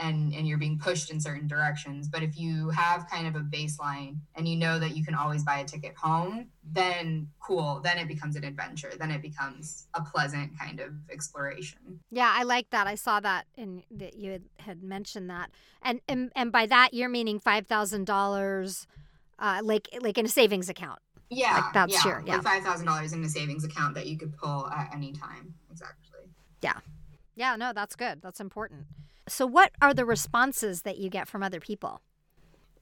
[0.00, 3.40] and and you're being pushed in certain directions but if you have kind of a
[3.40, 7.98] baseline and you know that you can always buy a ticket home then cool then
[7.98, 11.78] it becomes an adventure then it becomes a pleasant kind of exploration
[12.10, 12.86] Yeah, I like that.
[12.86, 15.50] I saw that in that you had, had mentioned that.
[15.82, 18.86] And and, and by that you're meaning $5,000
[19.38, 20.98] uh like like in a savings account.
[21.30, 22.36] yeah Like, that's yeah, your- yeah.
[22.40, 26.20] like $5000 in a savings account that you could pull at any time exactly
[26.62, 26.78] Yeah.
[27.36, 28.20] Yeah, no, that's good.
[28.20, 28.86] That's important.
[29.28, 32.00] So what are the responses that you get from other people?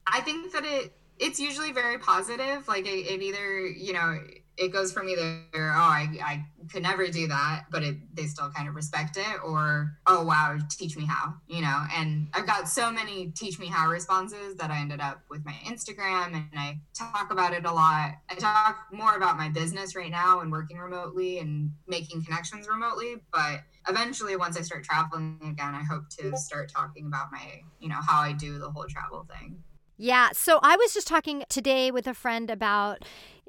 [0.05, 2.67] I think that it it's usually very positive.
[2.67, 4.19] Like it, it either you know
[4.57, 8.49] it goes from either oh I I could never do that, but it they still
[8.49, 11.83] kind of respect it, or oh wow teach me how you know.
[11.95, 15.55] And I've got so many teach me how responses that I ended up with my
[15.65, 18.13] Instagram, and I talk about it a lot.
[18.29, 23.15] I talk more about my business right now and working remotely and making connections remotely,
[23.31, 27.89] but eventually once I start traveling again, I hope to start talking about my you
[27.89, 29.63] know how I do the whole travel thing.
[29.97, 33.03] Yeah, so I was just talking today with a friend about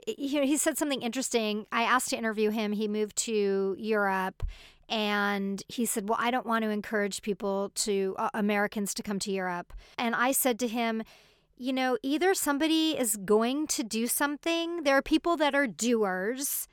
[0.07, 1.67] he said something interesting.
[1.71, 2.73] I asked to interview him.
[2.73, 4.43] He moved to Europe
[4.89, 9.19] and he said, "Well, I don't want to encourage people to uh, Americans to come
[9.21, 11.03] to Europe." And I said to him,
[11.59, 14.85] you know, either somebody is going to do something.
[14.85, 16.69] There are people that are doers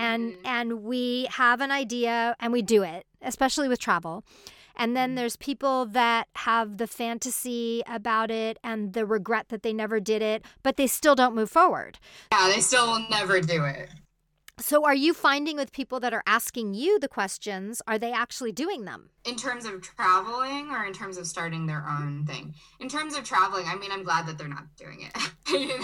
[0.00, 0.38] and Mhm.
[0.44, 4.24] and we have an idea and we do it, especially with travel.
[4.76, 5.16] And then Mhm.
[5.16, 10.22] there's people that have the fantasy about it and the regret that they never did
[10.22, 11.98] it, but they still don't move forward.
[12.32, 13.90] Yeah, they still will never do it.
[14.60, 18.52] So are you finding with people that are asking you the questions, are they actually
[18.52, 19.08] doing them?
[19.24, 22.54] In terms of traveling or in terms of starting their own thing?
[22.78, 25.16] In terms of traveling, I mean, I'm glad that they're not doing it.
[25.48, 25.82] you know,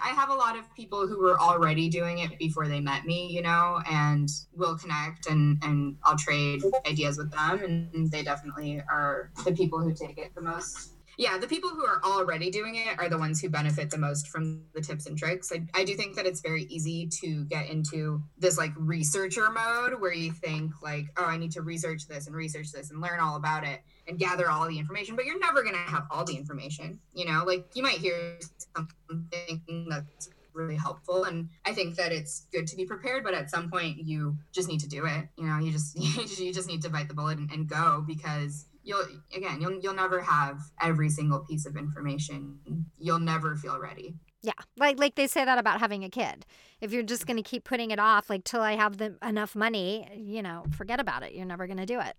[0.00, 3.28] I have a lot of people who were already doing it before they met me,
[3.28, 7.62] you know, and we'll connect and, and I'll trade ideas with them.
[7.62, 10.90] And they definitely are the people who take it the most.
[11.22, 14.26] Yeah, the people who are already doing it are the ones who benefit the most
[14.26, 15.52] from the tips and tricks.
[15.52, 20.00] I, I do think that it's very easy to get into this like researcher mode
[20.00, 23.20] where you think like, oh, I need to research this and research this and learn
[23.20, 26.24] all about it and gather all the information, but you're never going to have all
[26.24, 26.98] the information.
[27.14, 28.40] You know, like you might hear
[28.74, 33.48] something that's really helpful and i think that it's good to be prepared but at
[33.48, 35.98] some point you just need to do it you know you just
[36.38, 39.94] you just need to bite the bullet and, and go because you'll again you'll, you'll
[39.94, 42.58] never have every single piece of information
[42.98, 46.44] you'll never feel ready Yeah, like like they say that about having a kid.
[46.80, 49.54] If you're just going to keep putting it off, like till I have the enough
[49.54, 51.32] money, you know, forget about it.
[51.32, 52.16] You're never going to do it.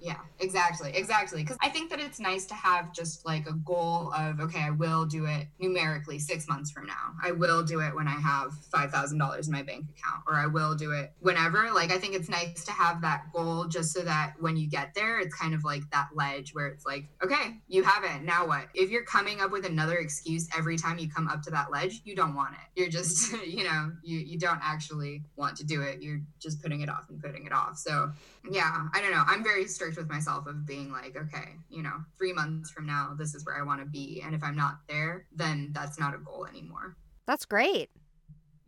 [0.00, 0.92] Yeah, exactly.
[0.94, 1.42] Exactly.
[1.42, 4.70] Because I think that it's nice to have just like a goal of, okay, I
[4.70, 7.14] will do it numerically six months from now.
[7.22, 10.74] I will do it when I have $5,000 in my bank account, or I will
[10.74, 11.70] do it whenever.
[11.72, 14.94] Like, I think it's nice to have that goal just so that when you get
[14.94, 18.22] there, it's kind of like that ledge where it's like, okay, you have it.
[18.22, 18.66] Now what?
[18.74, 22.02] If you're coming up with another excuse every time you come up to that ledge,
[22.04, 22.80] you don't want it.
[22.80, 26.02] You're just, you know, you, you don't actually want to do it.
[26.02, 27.78] You're just putting it off and putting it off.
[27.78, 28.12] So,
[28.50, 29.24] yeah, I don't know.
[29.26, 33.14] I'm very strict with myself of being like, okay, you know, three months from now,
[33.18, 34.22] this is where I want to be.
[34.24, 36.96] And if I'm not there, then that's not a goal anymore.
[37.26, 37.90] That's great.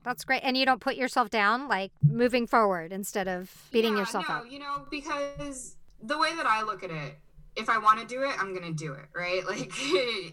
[0.05, 0.41] That's great.
[0.43, 4.37] And you don't put yourself down, like moving forward instead of beating Yeah, yourself no,
[4.37, 4.45] up.
[4.51, 7.19] You know, because the way that I look at it,
[7.57, 9.43] if I want to do it, I'm gonna do it, right?
[9.49, 9.73] Like,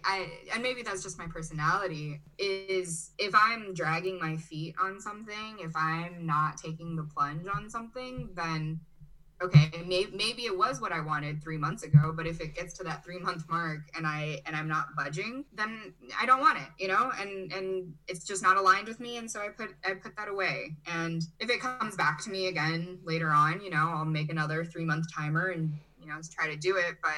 [0.06, 2.22] I and maybe that's just my personality.
[2.38, 7.70] Is if I'm dragging my feet on something, if I'm not taking the plunge on
[7.70, 8.80] something, then
[9.46, 12.74] okay, may- maybe it was what I wanted three months ago, but if it gets
[12.76, 16.58] to that three month mark and I and I'm not budging, then I don't want
[16.60, 19.70] it, you know, and and it's just not aligned with me, and so I put
[19.86, 20.76] I put that away.
[20.88, 24.66] And if it comes back to me again later on, you know, I'll make another
[24.66, 27.14] three month timer and you know try to do it, but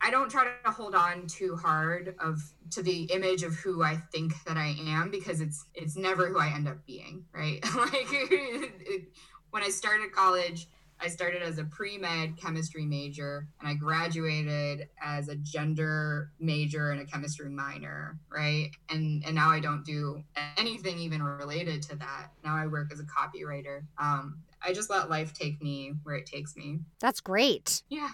[0.00, 2.38] I don't try to hold on too hard of
[2.72, 6.38] to the image of who I think that I am because it's it's never who
[6.38, 7.64] I end up being, right?
[7.76, 8.10] like
[9.50, 10.68] when I started college,
[11.04, 17.00] I started as a pre-med chemistry major and I graduated as a gender major and
[17.02, 18.70] a chemistry minor, right?
[18.88, 20.24] And and now I don't do
[20.56, 22.28] anything even related to that.
[22.42, 23.82] Now I work as a copywriter.
[23.98, 26.78] Um, I just let life take me where it takes me.
[27.00, 27.82] That's great.
[27.90, 28.08] Yeah.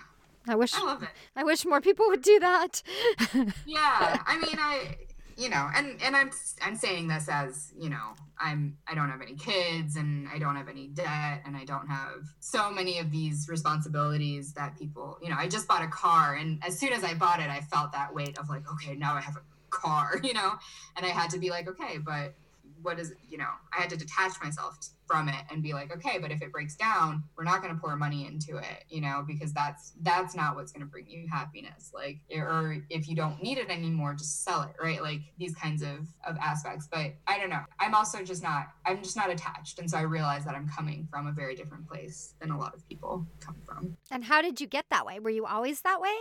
[0.49, 1.11] I wish I love it.
[1.37, 2.83] I wish more people would do that.
[3.67, 4.97] yeah, I mean, I
[5.41, 9.23] you know, and and I'm I'm saying this as you know, I'm I don't have
[9.23, 13.11] any kids and I don't have any debt and I don't have so many of
[13.11, 17.05] these responsibilities that people, you know, I just bought a car and as soon as
[17.05, 20.21] I bought it, I felt that weight of like, okay, now I have a car,
[20.23, 20.53] you know,
[20.97, 22.35] and I had to be like, okay, but
[22.83, 26.19] what is you know i had to detach myself from it and be like okay
[26.19, 29.25] but if it breaks down we're not going to pour money into it you know
[29.27, 33.43] because that's that's not what's going to bring you happiness like or if you don't
[33.43, 35.03] need it anymore just sell it right?
[35.03, 37.63] Like these kinds of of aspects but i don't know.
[37.81, 41.09] I'm also just not i'm just not attached and so i realize that i'm coming
[41.11, 43.97] from a very different place than a lot of people come from.
[44.11, 45.19] And how did you get that way?
[45.19, 46.17] Were you always that way?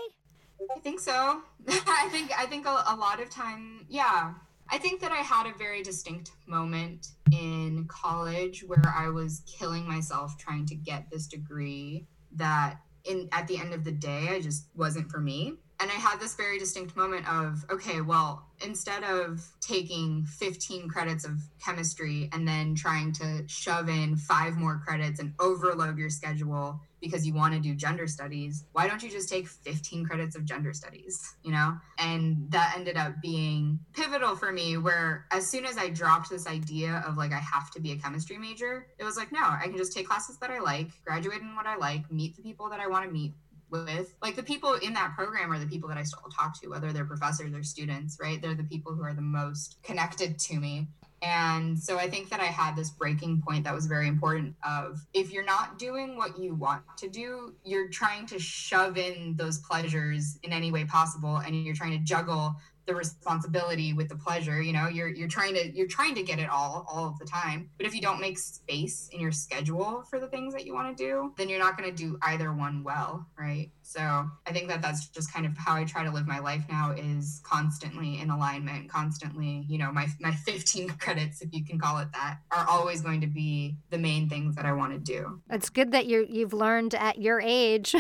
[0.76, 1.42] I think so.
[1.68, 4.34] I think I think a, a lot of time, yeah,
[4.72, 9.88] I think that I had a very distinct moment in college where I was killing
[9.88, 14.42] myself trying to get this degree that in at the end of the day I
[14.42, 15.56] just wasn't for me.
[15.82, 21.26] And I had this very distinct moment of okay, well, instead of taking 15 credits
[21.26, 26.82] of chemistry and then trying to shove in five more credits and overload your schedule
[27.02, 30.46] because you want to do gender studies, why don't you just take 15 credits of
[30.46, 31.78] gender studies, you know?
[31.98, 36.48] And that ended up being pivotal for me where as soon as I dropped this
[36.48, 39.64] idea of like I have to be a chemistry major, it was like no, I
[39.64, 42.70] can just take classes that I like, graduate in what I like, meet the people
[42.70, 43.34] that I want to meet
[43.72, 46.70] with like the people in that program are the people that I still talk to,
[46.70, 48.42] whether they're professors or students, right?
[48.42, 50.88] They're the people who are the most connected to me.
[51.22, 55.06] And so I think that I had this breaking point that was very important of
[55.14, 59.60] if you're not doing what you want to do, you're trying to shove in those
[59.60, 62.56] pleasures in any way possible and you're trying to juggle
[62.90, 66.40] the responsibility with the pleasure you know you're you're trying to you're trying to get
[66.40, 67.70] it all all of the time.
[67.78, 70.98] But if you don't make space in your schedule for the things that you want
[70.98, 73.72] to do then you're not going to do either one well right?
[73.84, 76.64] So i think that that's just kind of how i try to live my life
[76.70, 81.80] now is constantly in alignment constantly you know my my 15 credits if you can
[81.80, 85.00] call it that are always going to be the main things that i want to
[85.00, 85.42] do.
[85.50, 87.96] It's good that you you've learned at your age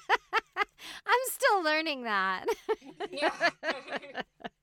[1.06, 2.46] I'm still learning that.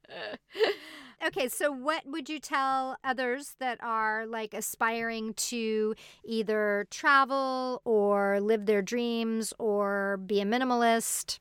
[1.26, 5.95] okay, so what would you tell others that are like aspiring to
[6.26, 11.39] either travel or live their dreams or be a minimalist?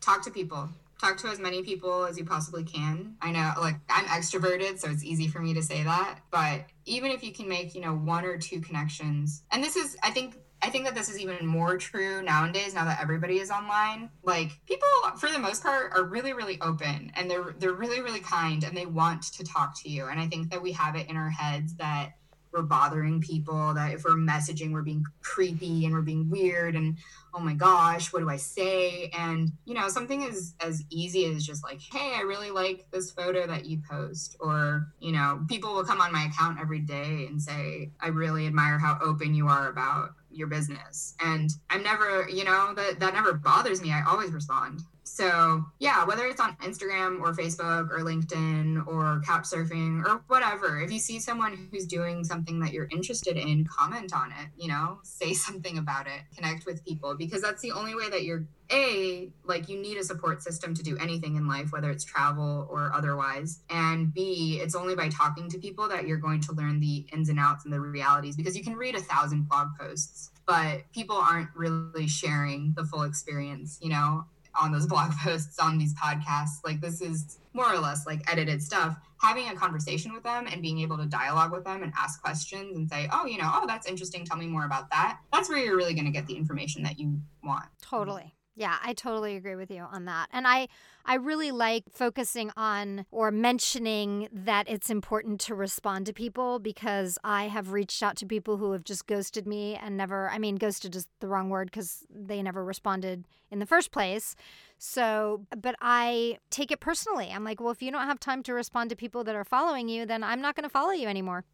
[0.00, 0.68] Talk to people.
[1.00, 3.14] Talk to as many people as you possibly can.
[3.22, 6.18] I know, like, I'm extroverted, so it's easy for me to say that.
[6.30, 9.96] But even if you can make, you know, one or two connections, and this is,
[10.02, 13.50] I think, I think that this is even more true nowadays now that everybody is
[13.50, 14.10] online.
[14.22, 18.20] Like people for the most part are really really open and they're they're really really
[18.20, 20.06] kind and they want to talk to you.
[20.06, 22.12] And I think that we have it in our heads that
[22.52, 26.98] we're bothering people, that if we're messaging, we're being creepy and we're being weird and
[27.32, 29.10] oh my gosh, what do I say?
[29.16, 33.10] And you know, something is as easy as just like, hey, I really like this
[33.10, 34.36] photo that you post.
[34.40, 38.46] Or, you know, people will come on my account every day and say, I really
[38.46, 41.14] admire how open you are about your business.
[41.24, 43.92] And I'm never, you know, that that never bothers me.
[43.92, 44.80] I always respond.
[45.02, 50.80] So, yeah, whether it's on Instagram or Facebook or LinkedIn or couch surfing or whatever,
[50.80, 54.68] if you see someone who's doing something that you're interested in, comment on it, you
[54.68, 58.46] know, say something about it, connect with people because that's the only way that you're
[58.72, 62.68] a like you need a support system to do anything in life whether it's travel
[62.70, 66.78] or otherwise and b it's only by talking to people that you're going to learn
[66.78, 70.30] the ins and outs and the realities because you can read a thousand blog posts
[70.46, 74.24] but people aren't really sharing the full experience you know
[74.60, 78.62] on those blog posts on these podcasts like this is more or less like edited
[78.62, 78.96] stuff.
[79.20, 82.76] Having a conversation with them and being able to dialogue with them and ask questions
[82.76, 84.24] and say oh you know oh that's interesting.
[84.24, 85.18] Tell me more about that.
[85.32, 87.66] That's where you're really going to get the information that you want.
[87.82, 90.28] Totally Yeah, I totally agree with you on that.
[90.34, 90.68] And I
[91.06, 97.16] I really like focusing on or mentioning that it's important to respond to people because
[97.24, 100.56] I have reached out to people who have just ghosted me and never I mean
[100.56, 104.36] ghosted is the wrong word cuz they never responded in the first place.
[104.76, 107.30] So, but I take it personally.
[107.32, 109.88] I'm like, well, if you don't have time to respond to people that are following
[109.88, 111.44] you, then I'm not going to follow you anymore.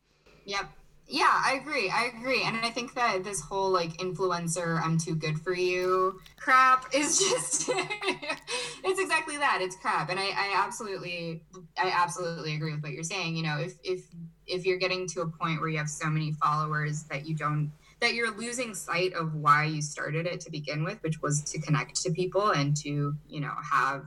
[0.45, 0.71] Yep.
[1.09, 1.89] Yeah, I agree.
[1.89, 2.43] I agree.
[2.45, 7.19] And I think that this whole like influencer, I'm too good for you crap is
[7.19, 7.71] just,
[8.85, 9.59] it's exactly that.
[9.61, 10.11] It's crap.
[10.11, 11.43] And I, I absolutely,
[11.79, 13.37] I absolutely agree with what you're saying.
[13.37, 14.07] You know, if, if,
[14.47, 17.73] if you're getting to a point where you have so many followers that you don't,
[18.01, 21.61] that you're losing sight of why you started it to begin with, which was to
[21.61, 24.05] connect to people and to, you know, have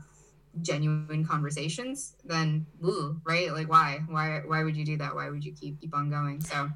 [0.62, 3.52] genuine conversations, then ooh, right?
[3.52, 4.02] Like why?
[4.08, 5.16] Why why would you do that?
[5.16, 6.42] Why would you keep keep on going?
[6.42, 6.70] So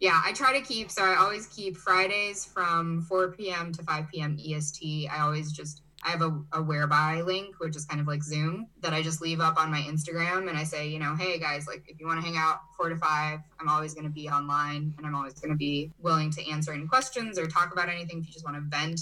[0.00, 3.72] yeah, I try to keep so I always keep Fridays from 4 p.m.
[3.72, 4.38] to 5 p.m.
[4.38, 5.08] EST.
[5.10, 8.68] I always just I have a, a Whereby link, which is kind of like Zoom,
[8.82, 11.66] that I just leave up on my Instagram and I say, you know, hey guys,
[11.66, 14.28] like if you want to hang out four to five, I'm always going to be
[14.28, 17.88] online and I'm always going to be willing to answer any questions or talk about
[17.88, 19.00] anything if you just want to vent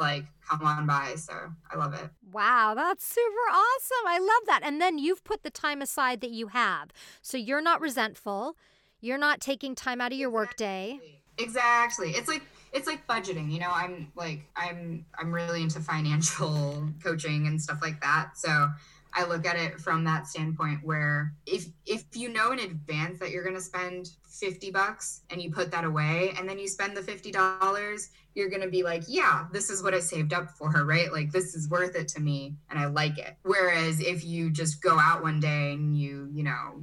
[0.00, 1.14] like come on by.
[1.16, 1.32] So
[1.70, 2.10] I love it.
[2.32, 4.06] Wow, that's super awesome.
[4.06, 4.62] I love that.
[4.64, 6.90] And then you've put the time aside that you have.
[7.22, 8.56] So you're not resentful.
[9.00, 11.00] You're not taking time out of your workday.
[11.38, 12.10] Exactly.
[12.10, 12.42] It's like
[12.72, 17.78] it's like budgeting, you know, I'm like I'm I'm really into financial coaching and stuff
[17.82, 18.36] like that.
[18.36, 18.70] So
[19.12, 23.30] I look at it from that standpoint where if if you know in advance that
[23.30, 26.96] you're going to spend 50 bucks and you put that away and then you spend
[26.96, 30.70] the $50, you're going to be like, yeah, this is what I saved up for
[30.84, 31.12] right?
[31.12, 33.36] Like this is worth it to me and I like it.
[33.42, 36.80] Whereas if you just go out one day and you, you know,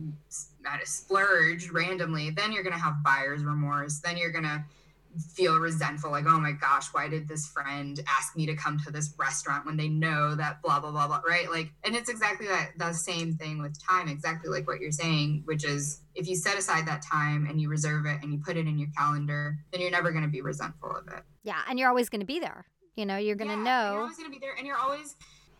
[0.65, 3.99] at a splurge randomly, then you're going to have buyer's remorse.
[3.99, 4.63] Then you're going to
[5.34, 8.91] feel resentful like oh my gosh why did this friend ask me to come to
[8.91, 11.49] this restaurant when they know that blah blah blah blah right?
[11.49, 15.43] Like and it's exactly that the same thing with time exactly like what you're saying
[15.45, 18.57] which is if you set aside that time and you reserve it and you put
[18.57, 21.24] it in your calendar then you're never going to be resentful of it.
[21.43, 22.65] Yeah and you're always going to be there
[22.95, 24.78] you know you're going to yeah, know you're always going to be there and you're
[24.78, 25.15] always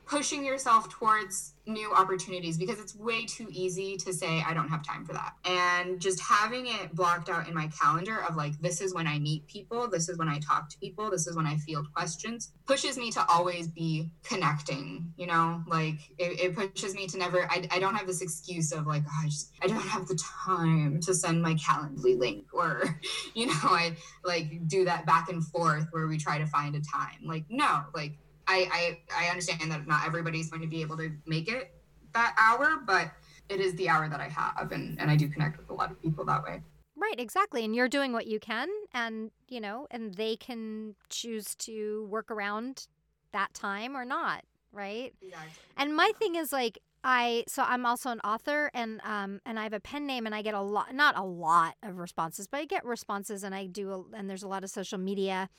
[0.08, 4.86] pushing yourself towards new opportunities because it's way too easy to say I don't have
[4.86, 5.34] time for that.
[5.45, 9.20] And just having it blocked out in my calendar of like this is when I
[9.20, 12.53] meet people, this is when I talk to people, this is when I field questions,
[12.66, 15.62] pushes me to always be connecting, you know?
[15.68, 19.03] Like it, it pushes me to never I, I don't have this excuse of like
[19.05, 22.97] oh, I just I don't have the time to send my Calendly link or
[23.36, 26.82] you know, I like do that back and forth where we try to find a
[26.82, 27.26] time.
[27.26, 28.14] Like no, like
[28.48, 31.72] I, I I understand that not everybody's going to be able to make it
[32.14, 33.12] that hour, but
[33.50, 35.91] it is the hour that I have, and and I do connect with a lot
[35.91, 36.62] of people that way.
[36.95, 37.64] Right, exactly.
[37.64, 42.32] And you're doing what you can, and you know, and they can choose to work
[42.32, 42.88] around
[43.34, 45.14] that time or not, right?
[45.22, 45.52] Exactly.
[45.78, 49.64] And my thing is like I so I'm also an author and um and I
[49.64, 52.60] have a pen name and I get a lot not a lot of responses but
[52.60, 55.50] I get responses and I do a, and there's a lot of social media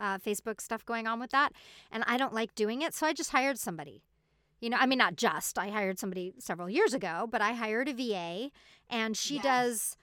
[0.00, 1.52] uh, Facebook stuff going on with that.
[1.90, 2.94] And I don't like doing it.
[2.94, 4.02] So I just hired somebody.
[4.60, 7.88] You know, I mean, not just, I hired somebody several years ago, but I hired
[7.88, 8.50] a VA
[8.88, 9.96] and she does,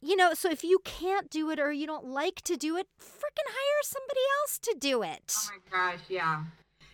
[0.00, 2.86] you know, so if you can't do it or you don't like to do it,
[2.98, 5.34] freaking hire somebody else to do it.
[5.36, 6.44] Oh my gosh, yeah.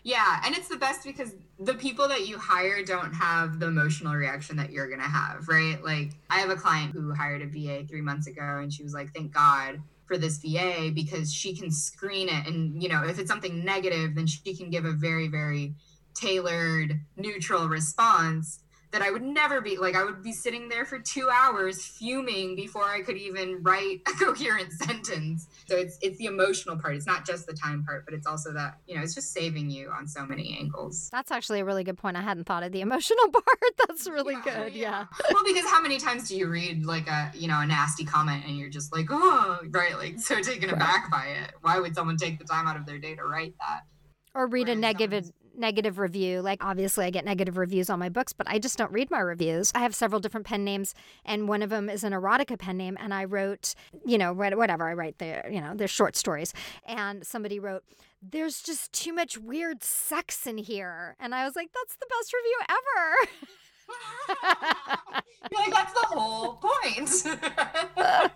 [0.03, 4.15] Yeah, and it's the best because the people that you hire don't have the emotional
[4.15, 5.83] reaction that you're going to have, right?
[5.83, 8.93] Like, I have a client who hired a VA three months ago, and she was
[8.93, 13.19] like, thank God for this VA because she can screen it and you know if
[13.19, 15.75] it's something negative then she can give a very very
[16.15, 18.61] tailored neutral response
[18.95, 22.55] that I would never be like I would be sitting there for 2 hours fuming
[22.55, 25.49] before I could even write a coherent sentence.
[25.67, 26.95] So it's it's the emotional part.
[26.95, 29.69] It's not just the time part, but it's also that, you know, it's just saving
[29.69, 31.09] you on so many angles.
[31.11, 32.17] That's actually a really good point.
[32.17, 33.75] I hadn't thought of the emotional part.
[33.89, 34.75] That's really yeah, good.
[34.75, 35.07] Yeah.
[35.21, 35.27] yeah.
[35.33, 38.45] well, because how many times do you read like a, you know, a nasty comment
[38.47, 41.51] and you're just like, "Oh, right, like so taken aback by it.
[41.63, 43.81] Why would someone take the time out of their day to write that?"
[44.37, 46.43] Or read a negative negative review.
[46.43, 49.21] Like, obviously, I get negative reviews on my books, but I just don't read my
[49.21, 49.73] reviews.
[49.75, 50.95] I have several different pen names,
[51.25, 52.97] and one of them is an erotica pen name.
[53.01, 53.75] And I wrote,
[54.05, 56.53] you know, whatever I write there, you know, they're short stories.
[56.87, 57.85] And somebody wrote,
[58.23, 61.17] there's just too much weird sex in here.
[61.21, 63.49] And I was like, that's the best review ever.
[65.53, 67.23] Like, that's the whole point.
[67.97, 68.31] I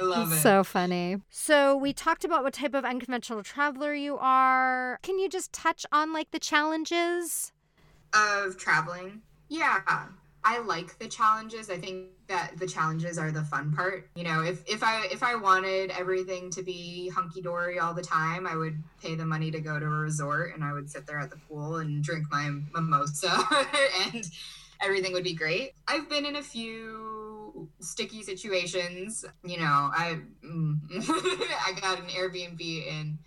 [0.00, 0.36] love it.
[0.36, 1.18] So funny.
[1.30, 4.98] So we talked about what type of unconventional traveler you are.
[5.02, 7.52] Can you just touch on like the challenges
[8.12, 9.22] of traveling?
[9.48, 9.80] Yeah.
[10.48, 11.70] I like the challenges.
[11.70, 14.08] I think that the challenges are the fun part.
[14.14, 18.02] You know, if if I if I wanted everything to be hunky dory all the
[18.02, 21.04] time, I would pay the money to go to a resort and I would sit
[21.04, 23.36] there at the pool and drink my mimosa
[24.12, 24.24] and
[24.80, 25.72] everything would be great.
[25.88, 29.24] I've been in a few sticky situations.
[29.42, 30.78] You know, I mm,
[31.66, 33.18] I got an Airbnb in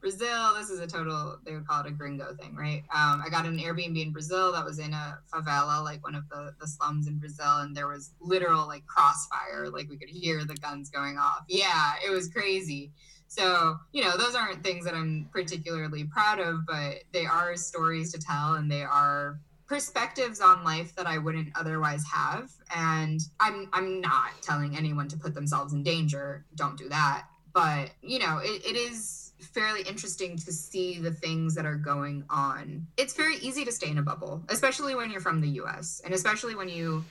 [0.00, 0.54] Brazil.
[0.58, 2.82] This is a total they would call it a gringo thing, right?
[2.94, 6.28] Um, I got an Airbnb in Brazil that was in a favela, like one of
[6.28, 10.44] the the slums in Brazil, and there was literal like crossfire, like we could hear
[10.44, 11.44] the guns going off.
[11.48, 12.92] Yeah, it was crazy.
[13.30, 18.10] So, you know, those aren't things that I'm particularly proud of, but they are stories
[18.12, 19.38] to tell and they are
[19.68, 22.50] perspectives on life that I wouldn't otherwise have.
[22.74, 26.44] And I'm I'm not telling anyone to put themselves in danger.
[26.56, 27.26] Don't do that.
[27.52, 32.24] But you know, it, it is fairly interesting to see the things that are going
[32.30, 32.86] on.
[32.96, 36.14] It's very easy to stay in a bubble, especially when you're from the US, and
[36.14, 37.04] especially when you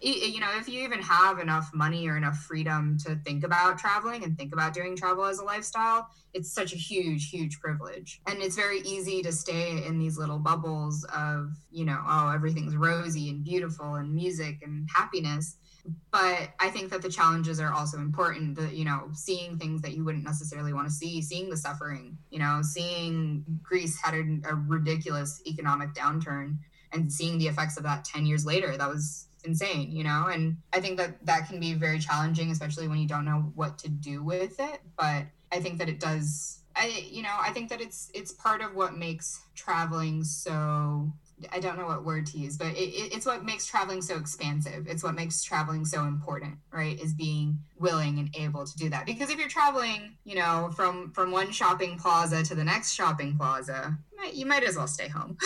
[0.00, 4.24] you know, if you even have enough money or enough freedom to think about traveling
[4.24, 8.20] and think about doing travel as a lifestyle, it's such a huge, huge privilege.
[8.26, 12.76] And it's very easy to stay in these little bubbles of, you know, oh, everything's
[12.76, 15.56] rosy and beautiful and music and happiness.
[16.10, 18.56] But I think that the challenges are also important.
[18.56, 22.16] The, you know, seeing things that you wouldn't necessarily want to see, seeing the suffering,
[22.30, 26.58] you know, seeing Greece had a, a ridiculous economic downturn
[26.92, 28.76] and seeing the effects of that 10 years later.
[28.76, 30.28] That was insane, you know?
[30.32, 33.78] And I think that that can be very challenging, especially when you don't know what
[33.78, 34.80] to do with it.
[34.98, 36.62] But I think that it does.
[36.74, 41.10] I, you know, I think that it's it's part of what makes traveling so
[41.52, 44.16] I don't know what word to use, but it, it, it's what makes traveling so
[44.16, 44.86] expansive.
[44.88, 46.98] It's what makes traveling so important, right?
[46.98, 49.04] Is being willing and able to do that.
[49.04, 53.36] Because if you're traveling, you know, from from one shopping plaza to the next shopping
[53.36, 53.98] plaza,
[54.32, 55.36] you might as well stay home.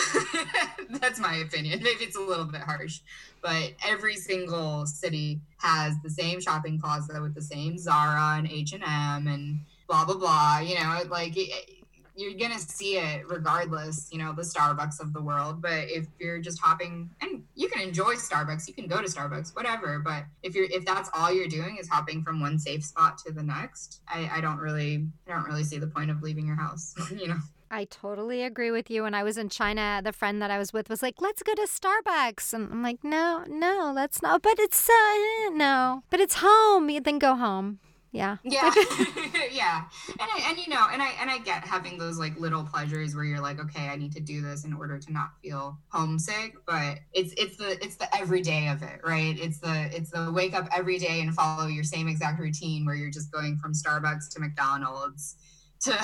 [0.89, 1.83] That's my opinion.
[1.83, 3.01] Maybe it's a little bit harsh,
[3.41, 8.71] but every single city has the same shopping plaza with the same Zara and H
[8.71, 10.59] and M and blah blah blah.
[10.59, 11.35] You know, like.
[11.35, 11.80] It,
[12.15, 15.61] you're gonna see it regardless, you know, the Starbucks of the world.
[15.61, 19.55] But if you're just hopping and you can enjoy Starbucks, you can go to Starbucks,
[19.55, 19.99] whatever.
[19.99, 23.31] But if you're if that's all you're doing is hopping from one safe spot to
[23.31, 26.57] the next, I, I don't really I don't really see the point of leaving your
[26.57, 27.39] house, you know.
[27.73, 29.03] I totally agree with you.
[29.03, 31.53] When I was in China, the friend that I was with was like, "Let's go
[31.53, 36.35] to Starbucks," and I'm like, "No, no, let's not." But it's uh, no, but it's
[36.39, 36.87] home.
[37.01, 37.79] Then go home.
[38.11, 38.37] Yeah.
[38.43, 38.73] Yeah.
[39.51, 39.83] yeah.
[40.09, 43.15] And I, and you know, and I and I get having those like little pleasures
[43.15, 46.55] where you're like, okay, I need to do this in order to not feel homesick,
[46.67, 49.37] but it's it's the it's the everyday of it, right?
[49.39, 52.95] It's the it's the wake up every day and follow your same exact routine where
[52.95, 55.37] you're just going from Starbucks to McDonald's
[55.81, 55.97] to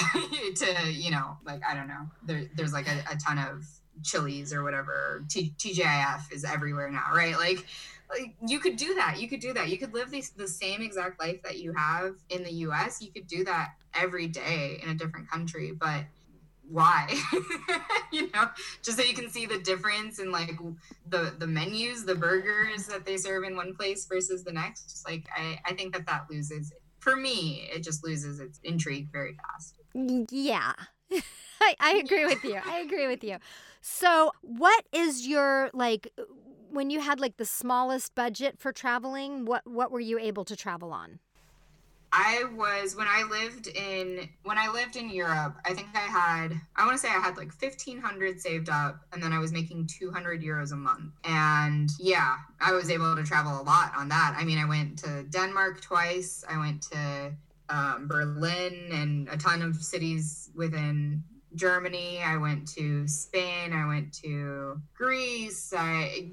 [0.55, 2.07] to you know, like I don't know.
[2.25, 3.65] There there's like a, a ton of
[4.03, 5.25] Chili's or whatever.
[5.29, 7.37] T- TGIF is everywhere now, right?
[7.37, 7.65] Like like
[8.47, 11.19] you could do that you could do that you could live the, the same exact
[11.19, 14.95] life that you have in the us you could do that every day in a
[14.95, 16.05] different country but
[16.69, 17.07] why?
[18.09, 18.49] You know
[18.81, 20.57] just so you can see the difference in like
[21.09, 25.05] the the menus the burgers that they serve in one place versus the next just
[25.05, 29.35] like i i think that that loses for me it just loses its intrigue very
[29.35, 29.75] fast.
[30.31, 30.73] Yeah.
[31.61, 33.37] I, I agree with you i agree with you.
[33.81, 36.11] So what is your like
[36.77, 40.55] when you had like the smallest budget for traveling, what what were you able to
[40.55, 41.19] travel on?
[42.13, 46.49] I was when I lived in when I lived in Europe, I think I had
[46.75, 49.87] I want to say I had like 1500 saved up and then I was making
[49.87, 51.13] 200 euros a month.
[51.23, 54.35] And yeah, I was able to travel a lot on that.
[54.37, 56.45] I mean, I went to Denmark twice.
[56.47, 57.33] I went to
[57.69, 61.23] um, Berlin and a ton of cities within
[61.57, 66.31] Germany, I went to Spain, I went to Greece, I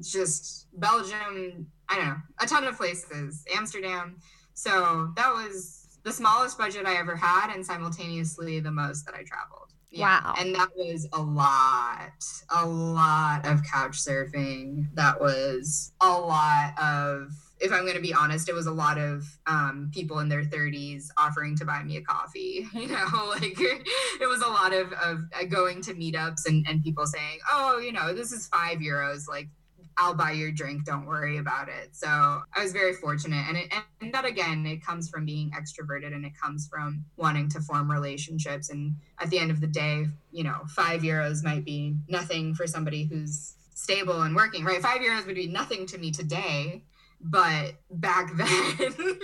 [0.00, 4.16] just Belgium, I don't know, a ton of places, Amsterdam.
[4.54, 9.24] So that was the smallest budget I ever had and simultaneously the most that I
[9.24, 9.72] traveled.
[9.90, 10.22] Yeah.
[10.22, 10.34] Wow.
[10.38, 14.86] And that was a lot, a lot of couch surfing.
[14.94, 18.98] That was a lot of if I'm going to be honest, it was a lot
[18.98, 22.66] of um, people in their 30s offering to buy me a coffee.
[22.76, 26.82] You know, like it was a lot of, of uh, going to meetups and, and
[26.82, 29.28] people saying, oh, you know, this is five euros.
[29.28, 29.48] Like,
[29.96, 30.84] I'll buy your drink.
[30.84, 31.96] Don't worry about it.
[31.96, 33.44] So I was very fortunate.
[33.48, 37.48] And, it, and that, again, it comes from being extroverted and it comes from wanting
[37.50, 38.68] to form relationships.
[38.68, 42.66] And at the end of the day, you know, five euros might be nothing for
[42.66, 44.82] somebody who's stable and working, right?
[44.82, 46.82] Five euros would be nothing to me today
[47.30, 48.48] but back then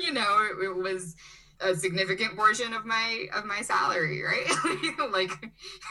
[0.02, 1.14] you know it, it, was
[1.60, 5.12] a significant portion of my of my salary, right?
[5.12, 5.30] like,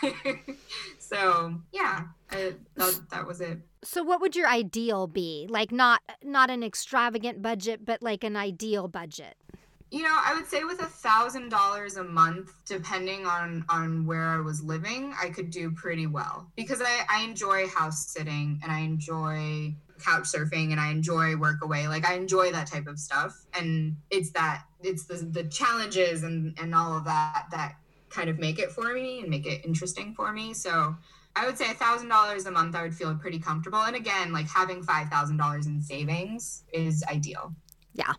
[1.00, 3.60] so yeah, I, that, that was it.
[3.84, 5.48] So what would your ideal be?
[5.50, 9.36] Like not not an extravagant budget, but like an ideal budget.
[9.92, 14.28] You know, I would say with a thousand dollars a month, depending on on where
[14.28, 18.72] I was living, I could do pretty well because I I enjoy house sitting and
[18.72, 21.88] I enjoy couch surfing and I enjoy Workaway.
[21.88, 26.58] Like I enjoy that type of stuff, and it's that it's the the challenges and
[26.60, 27.76] and all of that that
[28.10, 30.54] kind of make it for me and make it interesting for me.
[30.54, 30.96] So
[31.36, 33.80] I would say a thousand dollars a month, I would feel pretty comfortable.
[33.80, 37.54] And again, like having five thousand dollars in savings is ideal.
[37.94, 38.14] Yeah,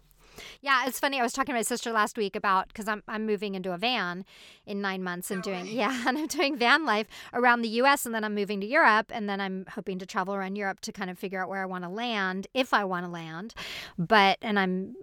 [0.62, 1.18] yeah, it's funny.
[1.18, 3.78] I was talking to my sister last week about because I'm I'm moving into a
[3.78, 4.24] van
[4.64, 8.06] in nine months and doing yeah, and I'm doing van life around the U.S.
[8.06, 10.92] and then I'm moving to Europe and then I'm hoping to travel around Europe to
[10.92, 13.54] kind of figure out where I want to land if I want to land.
[13.98, 14.94] But and I'm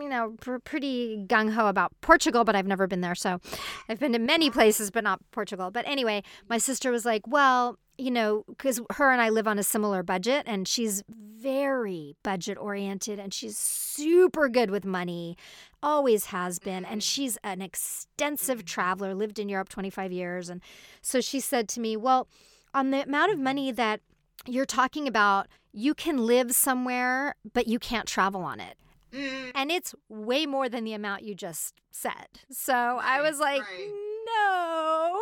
[0.00, 3.40] you know pr- pretty gung ho about Portugal, but I've never been there, so
[3.88, 5.72] I've been to many places, but not Portugal.
[5.72, 9.58] But anyway, my sister was like, well you know, because her and I live on
[9.58, 15.36] a similar budget, and she's very budget oriented and she's super good with money,
[15.82, 16.84] always has been.
[16.84, 16.98] And mm-hmm.
[17.00, 18.66] she's an extensive mm-hmm.
[18.66, 20.48] traveler, lived in Europe 25 years.
[20.48, 20.60] And
[21.02, 22.28] so she said to me, Well,
[22.74, 23.76] on the amount of money mm-hmm.
[23.76, 24.00] that
[24.46, 28.76] you're talking about, you can live somewhere, but you can't travel on it.
[29.12, 29.52] Mm.
[29.54, 32.28] And it's way more than the amount you just said.
[32.50, 35.20] So right, I was like, right no.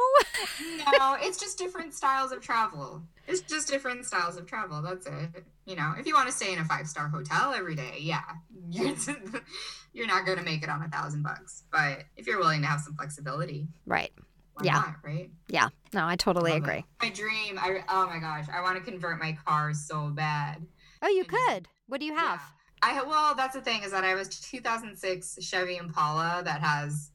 [0.99, 3.03] No, it's just different styles of travel.
[3.27, 4.83] It's just different styles of travel.
[4.83, 5.45] That's it.
[5.65, 8.23] You know, if you want to stay in a five star hotel every day, yeah,
[8.71, 11.65] you're, not going to make it on a thousand bucks.
[11.73, 14.13] But if you're willing to have some flexibility, right?
[14.63, 14.75] yeah.
[14.75, 15.31] Not, right?
[15.49, 15.69] Yeah.
[15.93, 16.79] No, I totally agree.
[16.79, 16.85] It.
[17.03, 17.59] My dream.
[17.59, 20.65] I oh my gosh, I want to convert my car so bad.
[21.03, 21.69] Oh, you and, could.
[21.89, 22.41] What do you have?
[22.41, 22.53] Yeah.
[22.83, 27.11] I well, that's the thing is that I have a 2006 Chevy Impala that has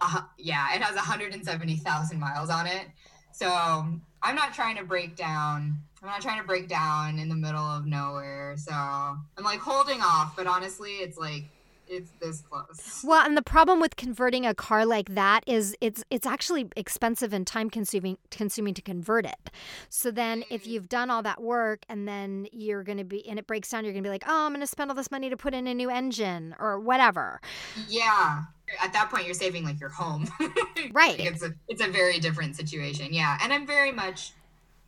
[0.00, 2.86] uh, yeah, it has 170,000 miles on it.
[3.32, 5.78] So I'm not trying to break down.
[6.02, 8.54] I'm not trying to break down in the middle of nowhere.
[8.56, 11.44] So I'm like holding off, but honestly, it's like
[11.88, 13.02] it's this close.
[13.04, 17.32] Well, and the problem with converting a car like that is it's it's actually expensive
[17.32, 19.50] and time consuming consuming to convert it.
[19.88, 20.68] So then if mm.
[20.68, 23.84] you've done all that work and then you're going to be and it breaks down,
[23.84, 25.54] you're going to be like, "Oh, I'm going to spend all this money to put
[25.54, 27.40] in a new engine or whatever."
[27.88, 28.44] Yeah.
[28.82, 30.28] At that point you're saving like your home.
[30.92, 31.18] right.
[31.18, 33.12] It's a it's a very different situation.
[33.12, 33.38] Yeah.
[33.42, 34.32] And I'm very much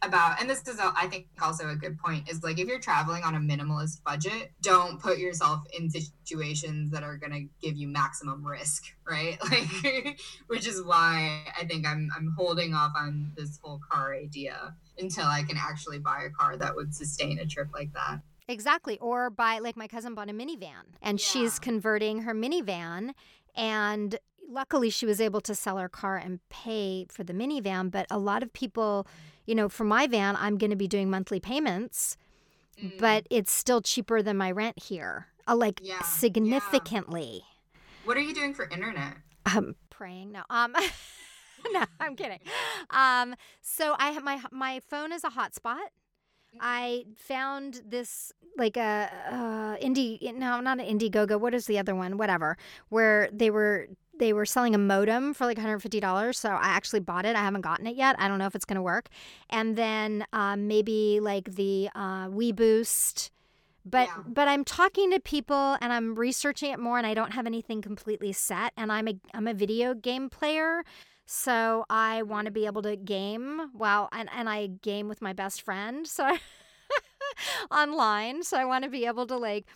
[0.03, 2.79] about and this is a, I think also a good point is like if you're
[2.79, 7.76] traveling on a minimalist budget don't put yourself in situations that are going to give
[7.76, 13.33] you maximum risk right like which is why i think i'm i'm holding off on
[13.37, 17.47] this whole car idea until i can actually buy a car that would sustain a
[17.47, 21.24] trip like that exactly or buy like my cousin bought a minivan and yeah.
[21.24, 23.12] she's converting her minivan
[23.59, 28.07] and luckily she was able to sell her car and pay for the minivan but
[28.11, 29.07] a lot of people
[29.49, 32.19] you know, for my van, I'm going to be doing monthly payments,
[32.79, 32.99] mm.
[32.99, 36.03] but it's still cheaper than my rent here, uh, like yeah.
[36.03, 37.45] significantly.
[37.45, 37.81] Yeah.
[38.05, 39.17] What are you doing for internet?
[39.47, 40.33] I'm praying.
[40.33, 40.77] No, um,
[41.73, 42.41] no, I'm kidding.
[42.91, 45.89] Um, so I have my my phone is a hotspot.
[46.55, 46.59] Mm-hmm.
[46.61, 51.41] I found this like a uh, indie no not an Indiegogo.
[51.41, 52.17] What is the other one?
[52.17, 52.57] Whatever.
[52.89, 53.89] Where they were
[54.19, 57.61] they were selling a modem for like $150 so i actually bought it i haven't
[57.61, 59.09] gotten it yet i don't know if it's going to work
[59.49, 63.31] and then um, maybe like the uh, Boost
[63.85, 64.23] but yeah.
[64.27, 67.81] but i'm talking to people and i'm researching it more and i don't have anything
[67.81, 70.83] completely set and i'm a i'm a video game player
[71.31, 75.33] so i want to be able to game well and, and i game with my
[75.33, 76.37] best friend so
[77.70, 79.66] online so i want to be able to like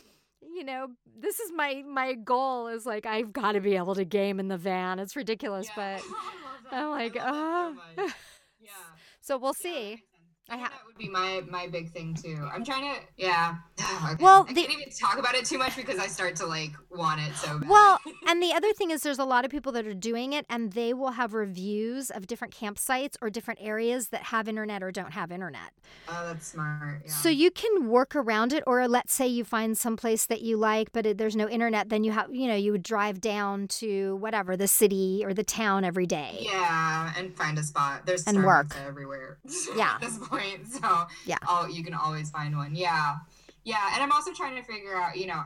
[0.55, 0.89] you know,
[1.19, 4.49] this is my my goal is like I've got to be able to game in
[4.49, 4.99] the van.
[4.99, 6.01] It's ridiculous, yeah.
[6.71, 7.77] but I'm like, oh.
[7.97, 8.09] Uh.
[8.09, 8.15] So
[8.61, 8.71] yeah.
[9.25, 10.03] So we'll see.
[10.51, 12.49] I have that would be my my big thing too.
[12.53, 13.57] I'm trying to yeah.
[14.05, 14.25] Okay.
[14.25, 16.73] Well, I the, can't even talk about it too much because I start to like
[16.91, 17.69] want it so bad.
[17.69, 20.45] Well, and the other thing is there's a lot of people that are doing it
[20.49, 24.91] and they will have reviews of different campsites or different areas that have internet or
[24.91, 25.73] don't have internet.
[26.09, 27.03] Oh, that's smart.
[27.05, 27.13] Yeah.
[27.13, 30.57] So you can work around it or let's say you find some place that you
[30.57, 33.69] like but it, there's no internet then you have you know you would drive down
[33.69, 36.39] to whatever the city or the town every day.
[36.41, 38.05] Yeah, and find a spot.
[38.05, 39.39] There's and work everywhere.
[39.77, 39.99] Yeah.
[40.33, 40.67] Point.
[40.73, 41.37] So yeah.
[41.49, 42.75] Oh, you can always find one.
[42.75, 43.17] Yeah.
[43.65, 43.91] Yeah.
[43.95, 45.43] And I'm also trying to figure out, you know,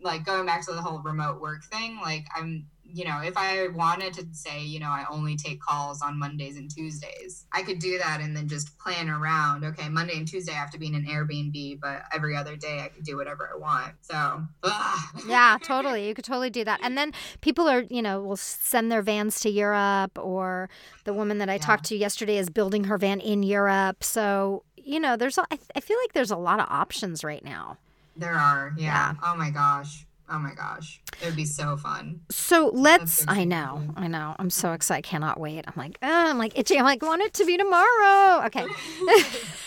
[0.00, 3.68] like going back to the whole remote work thing, like I'm you know, if I
[3.68, 7.78] wanted to say, you know, I only take calls on Mondays and Tuesdays, I could
[7.78, 10.86] do that and then just plan around, okay, Monday and Tuesday I have to be
[10.86, 13.94] in an Airbnb, but every other day I could do whatever I want.
[14.02, 15.22] So, ugh.
[15.26, 16.08] yeah, totally.
[16.08, 16.80] You could totally do that.
[16.82, 20.68] And then people are, you know, will send their vans to Europe, or
[21.04, 21.58] the woman that I yeah.
[21.58, 24.04] talked to yesterday is building her van in Europe.
[24.04, 27.78] So, you know, there's, I feel like there's a lot of options right now.
[28.16, 28.84] There are, yeah.
[28.84, 29.14] yeah.
[29.22, 30.06] Oh my gosh.
[30.30, 31.00] Oh my gosh.
[31.20, 32.20] It would be so fun.
[32.30, 33.82] So let's I know.
[33.96, 34.36] I know.
[34.38, 34.98] I'm so excited.
[34.98, 35.64] I cannot wait.
[35.66, 36.78] I'm like, oh, I'm like itchy.
[36.78, 38.46] I'm like, want it to be tomorrow.
[38.46, 38.66] Okay.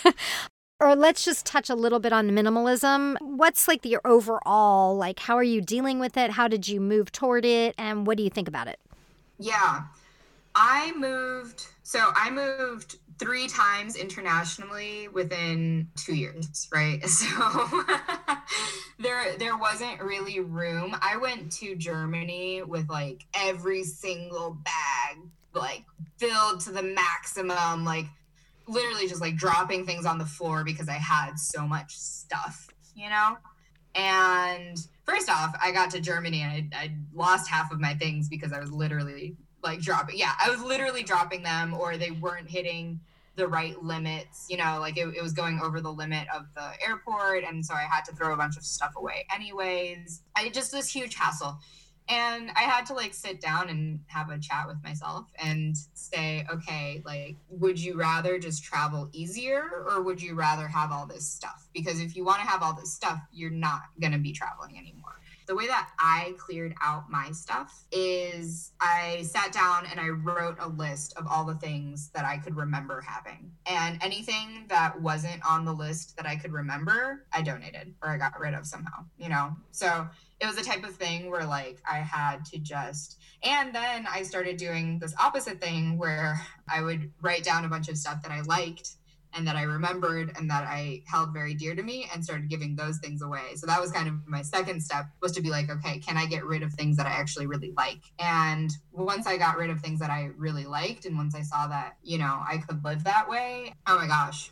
[0.80, 3.16] or let's just touch a little bit on minimalism.
[3.20, 6.30] What's like your overall like how are you dealing with it?
[6.30, 8.80] How did you move toward it and what do you think about it?
[9.38, 9.82] Yeah.
[10.54, 17.02] I moved so I moved three times internationally within two years, right?
[17.08, 17.84] So
[18.98, 20.96] there there wasn't really room.
[21.00, 25.18] I went to Germany with like every single bag
[25.54, 25.84] like
[26.18, 28.06] filled to the maximum, like
[28.66, 33.08] literally just like dropping things on the floor because I had so much stuff, you
[33.08, 33.36] know?
[33.94, 38.28] And first off, I got to Germany and I, I lost half of my things
[38.28, 40.18] because I was literally like dropping.
[40.18, 43.00] Yeah, I was literally dropping them or they weren't hitting
[43.36, 44.46] the right limits.
[44.48, 47.44] You know, like it, it was going over the limit of the airport.
[47.44, 50.22] And so I had to throw a bunch of stuff away anyways.
[50.36, 51.58] I just this huge hassle.
[52.06, 56.44] And I had to like sit down and have a chat with myself and say,
[56.52, 61.26] okay, like, would you rather just travel easier or would you rather have all this
[61.26, 61.66] stuff?
[61.72, 64.76] Because if you want to have all this stuff, you're not going to be traveling
[64.76, 65.14] anymore
[65.46, 70.56] the way that I cleared out my stuff is I sat down and I wrote
[70.60, 73.50] a list of all the things that I could remember having.
[73.66, 78.16] And anything that wasn't on the list that I could remember, I donated or I
[78.16, 79.56] got rid of somehow, you know?
[79.70, 80.08] So
[80.40, 84.22] it was the type of thing where like I had to just and then I
[84.22, 88.32] started doing this opposite thing where I would write down a bunch of stuff that
[88.32, 88.96] I liked
[89.34, 92.76] and that I remembered and that I held very dear to me and started giving
[92.76, 93.56] those things away.
[93.56, 96.26] So that was kind of my second step was to be like, okay, can I
[96.26, 98.00] get rid of things that I actually really like?
[98.18, 101.66] And once I got rid of things that I really liked and once I saw
[101.66, 104.50] that, you know, I could live that way, oh my gosh,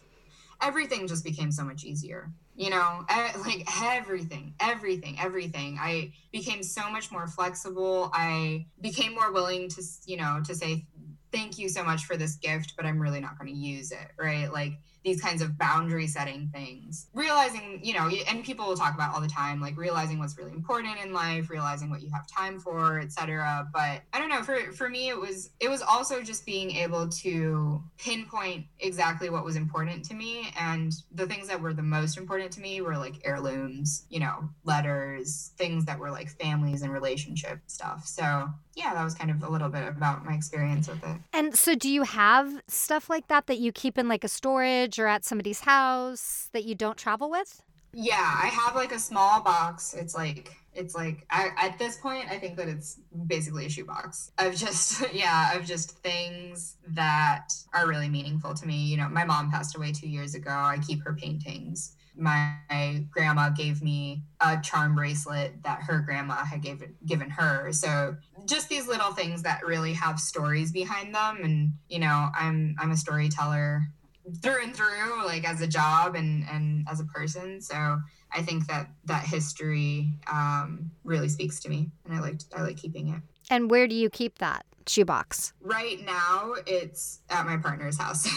[0.60, 2.32] everything just became so much easier.
[2.54, 3.06] You know,
[3.46, 5.78] like everything, everything, everything.
[5.80, 8.10] I became so much more flexible.
[8.12, 10.84] I became more willing to, you know, to say
[11.32, 14.10] thank you so much for this gift, but I'm really not going to use it,
[14.18, 14.52] right?
[14.52, 14.74] Like
[15.04, 17.08] these kinds of boundary setting things.
[17.12, 20.52] Realizing, you know, and people will talk about all the time, like realizing what's really
[20.52, 23.68] important in life, realizing what you have time for, etc.
[23.72, 27.08] But I don't know, for for me it was it was also just being able
[27.08, 32.16] to pinpoint exactly what was important to me and the things that were the most
[32.16, 36.92] important to me were like heirlooms, you know, letters, things that were like families and
[36.92, 38.06] relationship stuff.
[38.06, 41.16] So yeah, that was kind of a little bit about my experience with it.
[41.32, 44.91] And so, do you have stuff like that that you keep in like a storage
[44.98, 47.62] or at somebody's house that you don't travel with?
[47.94, 49.94] Yeah, I have like a small box.
[49.94, 54.32] It's like it's like I, at this point, I think that it's basically a shoebox
[54.38, 58.86] of just yeah of just things that are really meaningful to me.
[58.86, 60.50] You know, my mom passed away two years ago.
[60.50, 66.62] I keep her paintings my grandma gave me a charm bracelet that her grandma had
[66.62, 67.72] gave, given her.
[67.72, 68.16] So
[68.46, 71.38] just these little things that really have stories behind them.
[71.42, 73.82] And, you know, I'm, I'm a storyteller
[74.40, 77.60] through and through, like as a job and, and as a person.
[77.60, 77.98] So
[78.32, 82.76] I think that that history um, really speaks to me and I like, I like
[82.76, 83.20] keeping it.
[83.50, 85.52] And where do you keep that shoebox?
[85.60, 88.28] Right now it's at my partner's house.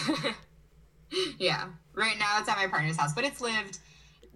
[1.38, 1.68] yeah.
[1.94, 3.78] Right now it's at my partner's house, but it's lived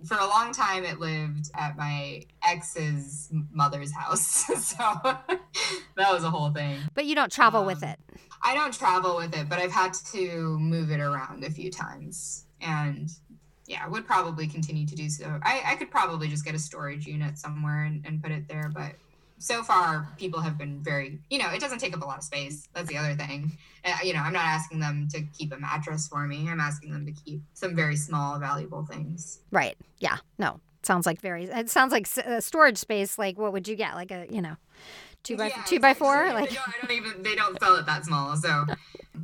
[0.05, 4.21] for a long time it lived at my ex's mother's house.
[4.65, 4.77] so
[5.97, 6.79] that was a whole thing.
[6.95, 7.99] But you don't travel um, with it.
[8.43, 12.47] I don't travel with it, but I've had to move it around a few times.
[12.61, 13.11] And
[13.67, 15.39] yeah, would probably continue to do so.
[15.43, 18.71] I, I could probably just get a storage unit somewhere and, and put it there,
[18.75, 18.95] but
[19.41, 22.25] so far people have been very you know it doesn't take up a lot of
[22.25, 22.69] space.
[22.75, 23.57] That's the other thing.
[23.85, 26.49] Uh, you know i'm not asking them to keep a mattress for me.
[26.49, 29.41] I'm asking them to keep some very small valuable things.
[29.51, 29.77] Right.
[29.99, 30.19] Yeah.
[30.39, 30.61] No.
[30.83, 33.95] Sounds like very it sounds like a storage space like what would you get?
[33.95, 34.57] Like a you know
[35.23, 37.77] two by yeah, two by four like they don't, I don't even they don't sell
[37.77, 38.67] it that small so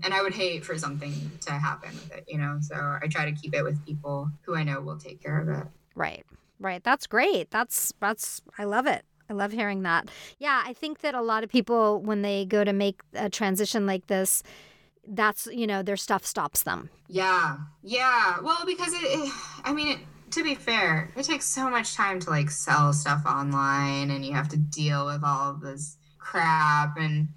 [0.03, 3.25] and i would hate for something to happen with it you know so i try
[3.25, 6.25] to keep it with people who i know will take care of it right
[6.59, 10.09] right that's great that's that's i love it I love hearing that.
[10.39, 13.87] Yeah, I think that a lot of people, when they go to make a transition
[13.87, 14.43] like this,
[15.07, 16.91] that's, you know, their stuff stops them.
[17.09, 17.59] Yeah.
[17.83, 18.37] Yeah.
[18.43, 19.33] Well, because it, it
[19.65, 19.99] I mean, it,
[20.31, 24.33] to be fair, it takes so much time to like sell stuff online and you
[24.33, 27.29] have to deal with all of this crap and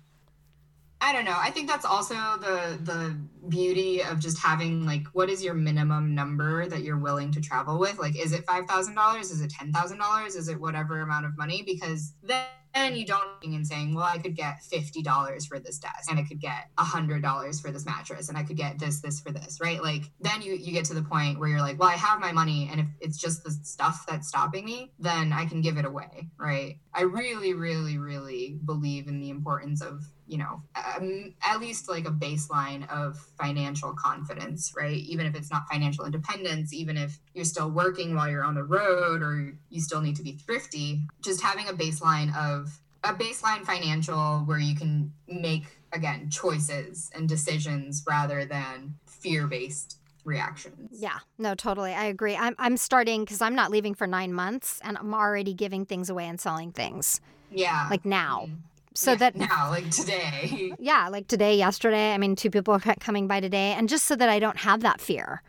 [1.02, 1.38] I don't know.
[1.38, 3.16] I think that's also the the
[3.48, 7.80] beauty of just having like what is your minimum number that you're willing to travel
[7.80, 7.98] with?
[8.00, 9.22] Like is it $5,000?
[9.22, 10.28] Is it $10,000?
[10.28, 11.64] Is it whatever amount of money?
[11.66, 15.80] Because then and you don't and saying, well, I could get fifty dollars for this
[15.80, 18.80] desk, and I could get a hundred dollars for this mattress, and I could get
[18.80, 19.82] this, this for this, right?
[19.82, 22.32] Like then you you get to the point where you're like, well, I have my
[22.32, 25.86] money, and if it's just the stuff that's stopping me, then I can give it
[25.86, 26.80] away, right?
[26.94, 32.08] I really, really, really believe in the importance of you know um, at least like
[32.08, 37.46] a baseline of financial confidence right even if it's not financial independence even if you're
[37.46, 41.42] still working while you're on the road or you still need to be thrifty just
[41.42, 45.64] having a baseline of a baseline financial where you can make
[45.94, 51.00] again choices and decisions rather than fear-based reactions.
[51.00, 51.94] Yeah, no, totally.
[51.94, 52.36] I agree.
[52.36, 56.10] I'm I'm starting because I'm not leaving for nine months and I'm already giving things
[56.10, 57.22] away and selling things.
[57.52, 57.88] Yeah.
[57.90, 58.48] Like now.
[58.48, 58.56] Mm-hmm
[58.96, 62.96] so yeah, that now like today yeah like today yesterday i mean two people are
[63.00, 65.42] coming by today and just so that i don't have that fear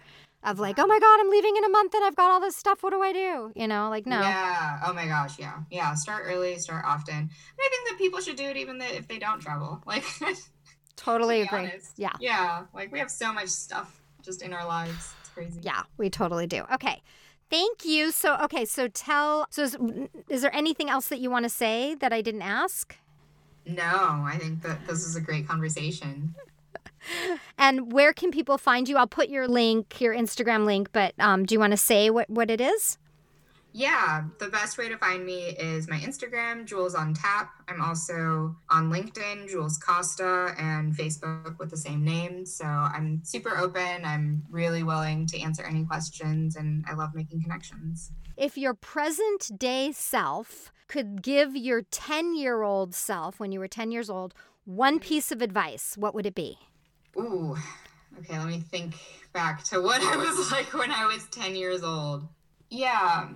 [0.43, 2.57] of like oh my god i'm leaving in a month and i've got all this
[2.57, 2.83] stuff.
[2.83, 3.53] What do i do?
[3.55, 4.21] You know like no.
[4.21, 4.81] Yeah.
[4.87, 5.59] Oh my gosh yeah.
[5.71, 7.15] Yeah start early start often.
[7.15, 9.83] And i think that people should do it even if they don't travel.
[9.87, 10.05] Like
[10.97, 11.59] totally to agree.
[11.71, 11.93] honest.
[11.97, 12.13] yeah.
[12.21, 12.65] Yeah.
[12.75, 15.13] Like we have so much stuff just in our lives.
[15.21, 15.61] It's crazy.
[15.63, 16.65] Yeah we totally do.
[16.73, 17.03] Okay.
[17.51, 18.13] Thank you.
[18.13, 19.77] So, okay, so tell, so is,
[20.29, 22.97] is there anything else that you want to say that I didn't ask?
[23.67, 26.35] No, I think that this is a great conversation.
[27.59, 28.97] And where can people find you?
[28.97, 32.29] I'll put your link, your Instagram link, but um, do you want to say what,
[32.29, 32.99] what it is?
[33.73, 37.51] Yeah, the best way to find me is my Instagram, Jules on Tap.
[37.69, 42.45] I'm also on LinkedIn, Jules Costa, and Facebook with the same name.
[42.45, 44.05] So I'm super open.
[44.05, 48.11] I'm really willing to answer any questions, and I love making connections.
[48.37, 53.69] If your present day self could give your 10 year old self, when you were
[53.69, 54.35] 10 years old,
[54.65, 56.59] one piece of advice, what would it be?
[57.17, 57.57] Ooh,
[58.19, 58.95] okay, let me think
[59.33, 62.27] back to what I was like when I was 10 years old.
[62.71, 63.29] Yeah.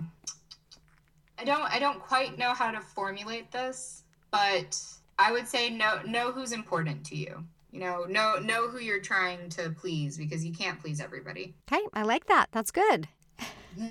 [1.37, 4.81] I don't I don't quite know how to formulate this, but
[5.19, 7.43] I would say know know who's important to you.
[7.71, 11.53] You know, know know who you're trying to please because you can't please everybody.
[11.71, 12.47] Okay, I like that.
[12.53, 13.09] That's good.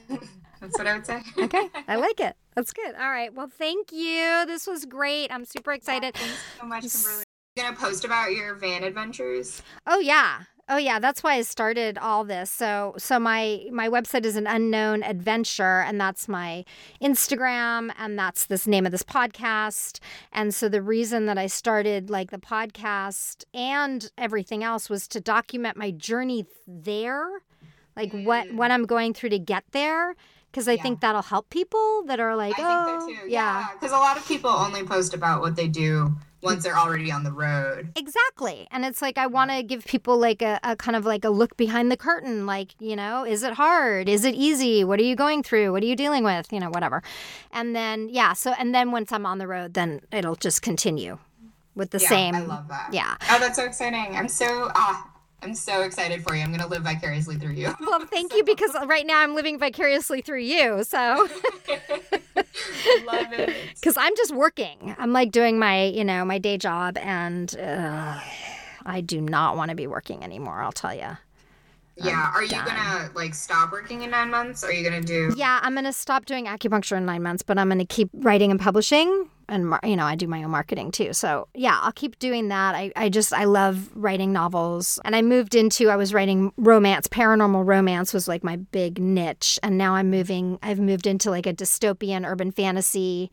[0.61, 1.20] That's what I would say.
[1.39, 2.35] okay, I like it.
[2.55, 2.95] That's good.
[2.95, 3.35] All right.
[3.35, 4.47] Well, thank you.
[4.47, 5.30] This was great.
[5.30, 6.14] I'm super excited.
[6.14, 7.24] Yeah, thanks so much, Kimberly.
[7.57, 9.62] Gonna post about your van adventures?
[9.86, 10.40] Oh yeah.
[10.68, 12.50] Oh yeah, that's why I started all this.
[12.50, 16.64] So so my my website is an unknown adventure and that's my
[17.00, 20.00] Instagram and that's this name of this podcast.
[20.32, 25.20] And so the reason that I started like the podcast and everything else was to
[25.20, 27.28] document my journey there.
[27.94, 28.24] Like mm.
[28.24, 30.16] what what I'm going through to get there
[30.50, 30.82] because I yeah.
[30.82, 33.30] think that'll help people that are like, I oh, think so too.
[33.30, 33.98] Yeah, because yeah.
[33.98, 37.32] a lot of people only post about what they do once they're already on the
[37.32, 37.90] road.
[37.97, 41.24] Exactly, and it's like I want to give people like a, a kind of like
[41.24, 42.47] a look behind the curtain.
[42.47, 44.09] Like, you know, is it hard?
[44.09, 44.84] Is it easy?
[44.84, 45.72] What are you going through?
[45.72, 46.53] What are you dealing with?
[46.53, 47.03] You know, whatever.
[47.51, 51.18] And then yeah, so and then once I'm on the road, then it'll just continue
[51.74, 52.34] with the yeah, same.
[52.34, 52.90] I love that.
[52.92, 53.16] Yeah.
[53.30, 54.16] Oh, that's so exciting!
[54.16, 55.11] I'm so ah
[55.45, 56.42] I'm so excited for you.
[56.42, 57.74] I'm going to live vicariously through you.
[57.78, 60.82] Well, thank you because right now I'm living vicariously through you.
[60.84, 60.99] So
[63.05, 63.55] love it.
[63.74, 64.97] Because I'm just working.
[64.99, 68.18] I'm like doing my, you know, my day job, and uh,
[68.86, 70.62] I do not want to be working anymore.
[70.62, 71.18] I'll tell you.
[71.97, 72.30] Yeah.
[72.30, 72.66] I'm are you done.
[72.66, 74.64] gonna like stop working in nine months?
[74.64, 75.32] Are you gonna do?
[75.36, 78.59] Yeah, I'm gonna stop doing acupuncture in nine months, but I'm gonna keep writing and
[78.59, 81.12] publishing, and you know I do my own marketing too.
[81.12, 82.74] So yeah, I'll keep doing that.
[82.74, 87.07] I I just I love writing novels, and I moved into I was writing romance,
[87.07, 90.59] paranormal romance was like my big niche, and now I'm moving.
[90.62, 93.30] I've moved into like a dystopian urban fantasy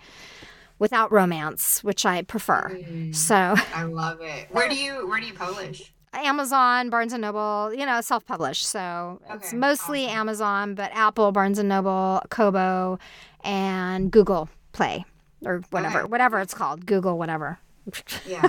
[0.77, 2.69] without romance, which I prefer.
[2.69, 4.47] Mm, so I love it.
[4.51, 5.93] Where do you where do you publish?
[6.13, 8.65] Amazon, Barnes and Noble, you know, self-published.
[8.65, 10.17] So okay, it's mostly awesome.
[10.17, 12.99] Amazon, but Apple, Barnes and Noble, Kobo,
[13.43, 15.05] and Google Play
[15.45, 16.07] or whatever, okay.
[16.09, 17.59] whatever it's called, Google whatever.
[18.27, 18.47] Yeah.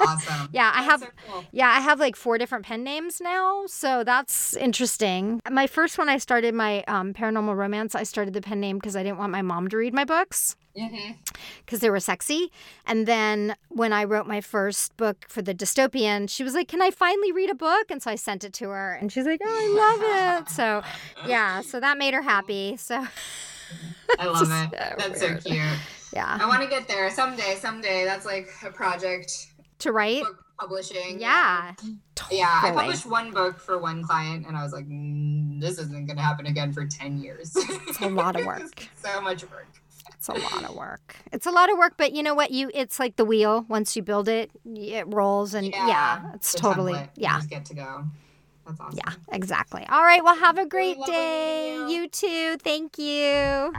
[0.00, 0.48] Awesome.
[0.52, 1.44] yeah, I have so cool.
[1.52, 5.40] Yeah, I have like four different pen names now, so that's interesting.
[5.48, 8.96] My first one I started my um, paranormal romance, I started the pen name because
[8.96, 11.76] I didn't want my mom to read my books because mm-hmm.
[11.78, 12.50] they were sexy.
[12.86, 16.82] And then when I wrote my first book for the dystopian, she was like, "Can
[16.82, 19.40] I finally read a book?" And so I sent it to her, and she's like,
[19.44, 20.82] "Oh, I love it." So
[21.26, 22.76] yeah, so that made her happy.
[22.76, 22.96] So
[24.18, 24.70] I love it.
[24.98, 25.42] That's weird.
[25.42, 25.62] so cute.
[26.12, 26.38] Yeah.
[26.40, 27.56] I want to get there someday.
[27.56, 28.04] Someday.
[28.04, 29.48] That's like a project
[29.80, 30.22] to write.
[30.22, 31.20] Book publishing.
[31.20, 31.72] Yeah.
[32.14, 32.40] Totally.
[32.40, 32.60] Yeah.
[32.62, 36.16] I published one book for one client, and I was like, mm, this isn't going
[36.16, 37.52] to happen again for ten years.
[37.56, 38.88] It's a lot of work.
[39.02, 39.66] so much work.
[40.22, 41.16] It's a lot of work.
[41.32, 42.52] It's a lot of work, but you know what?
[42.52, 43.66] You it's like the wheel.
[43.68, 47.08] Once you build it, it rolls, and yeah, yeah it's totally template.
[47.16, 47.32] yeah.
[47.34, 48.04] You just get to go.
[48.64, 49.00] That's awesome.
[49.04, 49.84] Yeah, exactly.
[49.90, 50.22] All right.
[50.22, 51.74] Well, have a great lovely day.
[51.74, 51.88] you.
[51.88, 52.56] You too.
[52.58, 53.72] Thank you.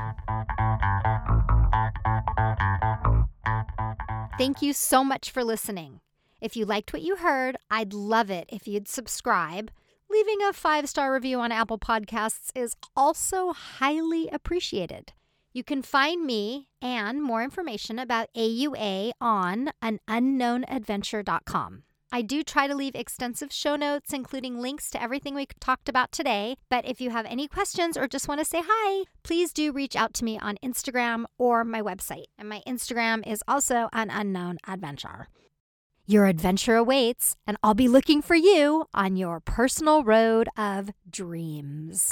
[4.37, 6.01] Thank you so much for listening.
[6.41, 9.71] If you liked what you heard, I'd love it if you'd subscribe.
[10.09, 15.13] Leaving a five star review on Apple Podcasts is also highly appreciated.
[15.55, 21.83] You can find me and more information about AUA on an unknownadventure.com.
[22.11, 26.11] I do try to leave extensive show notes, including links to everything we talked about
[26.11, 26.57] today.
[26.69, 29.95] But if you have any questions or just want to say hi, please do reach
[29.95, 32.25] out to me on Instagram or my website.
[32.37, 35.27] And my Instagram is also an unknown adventure.
[36.05, 42.11] Your adventure awaits, and I'll be looking for you on your personal road of dreams.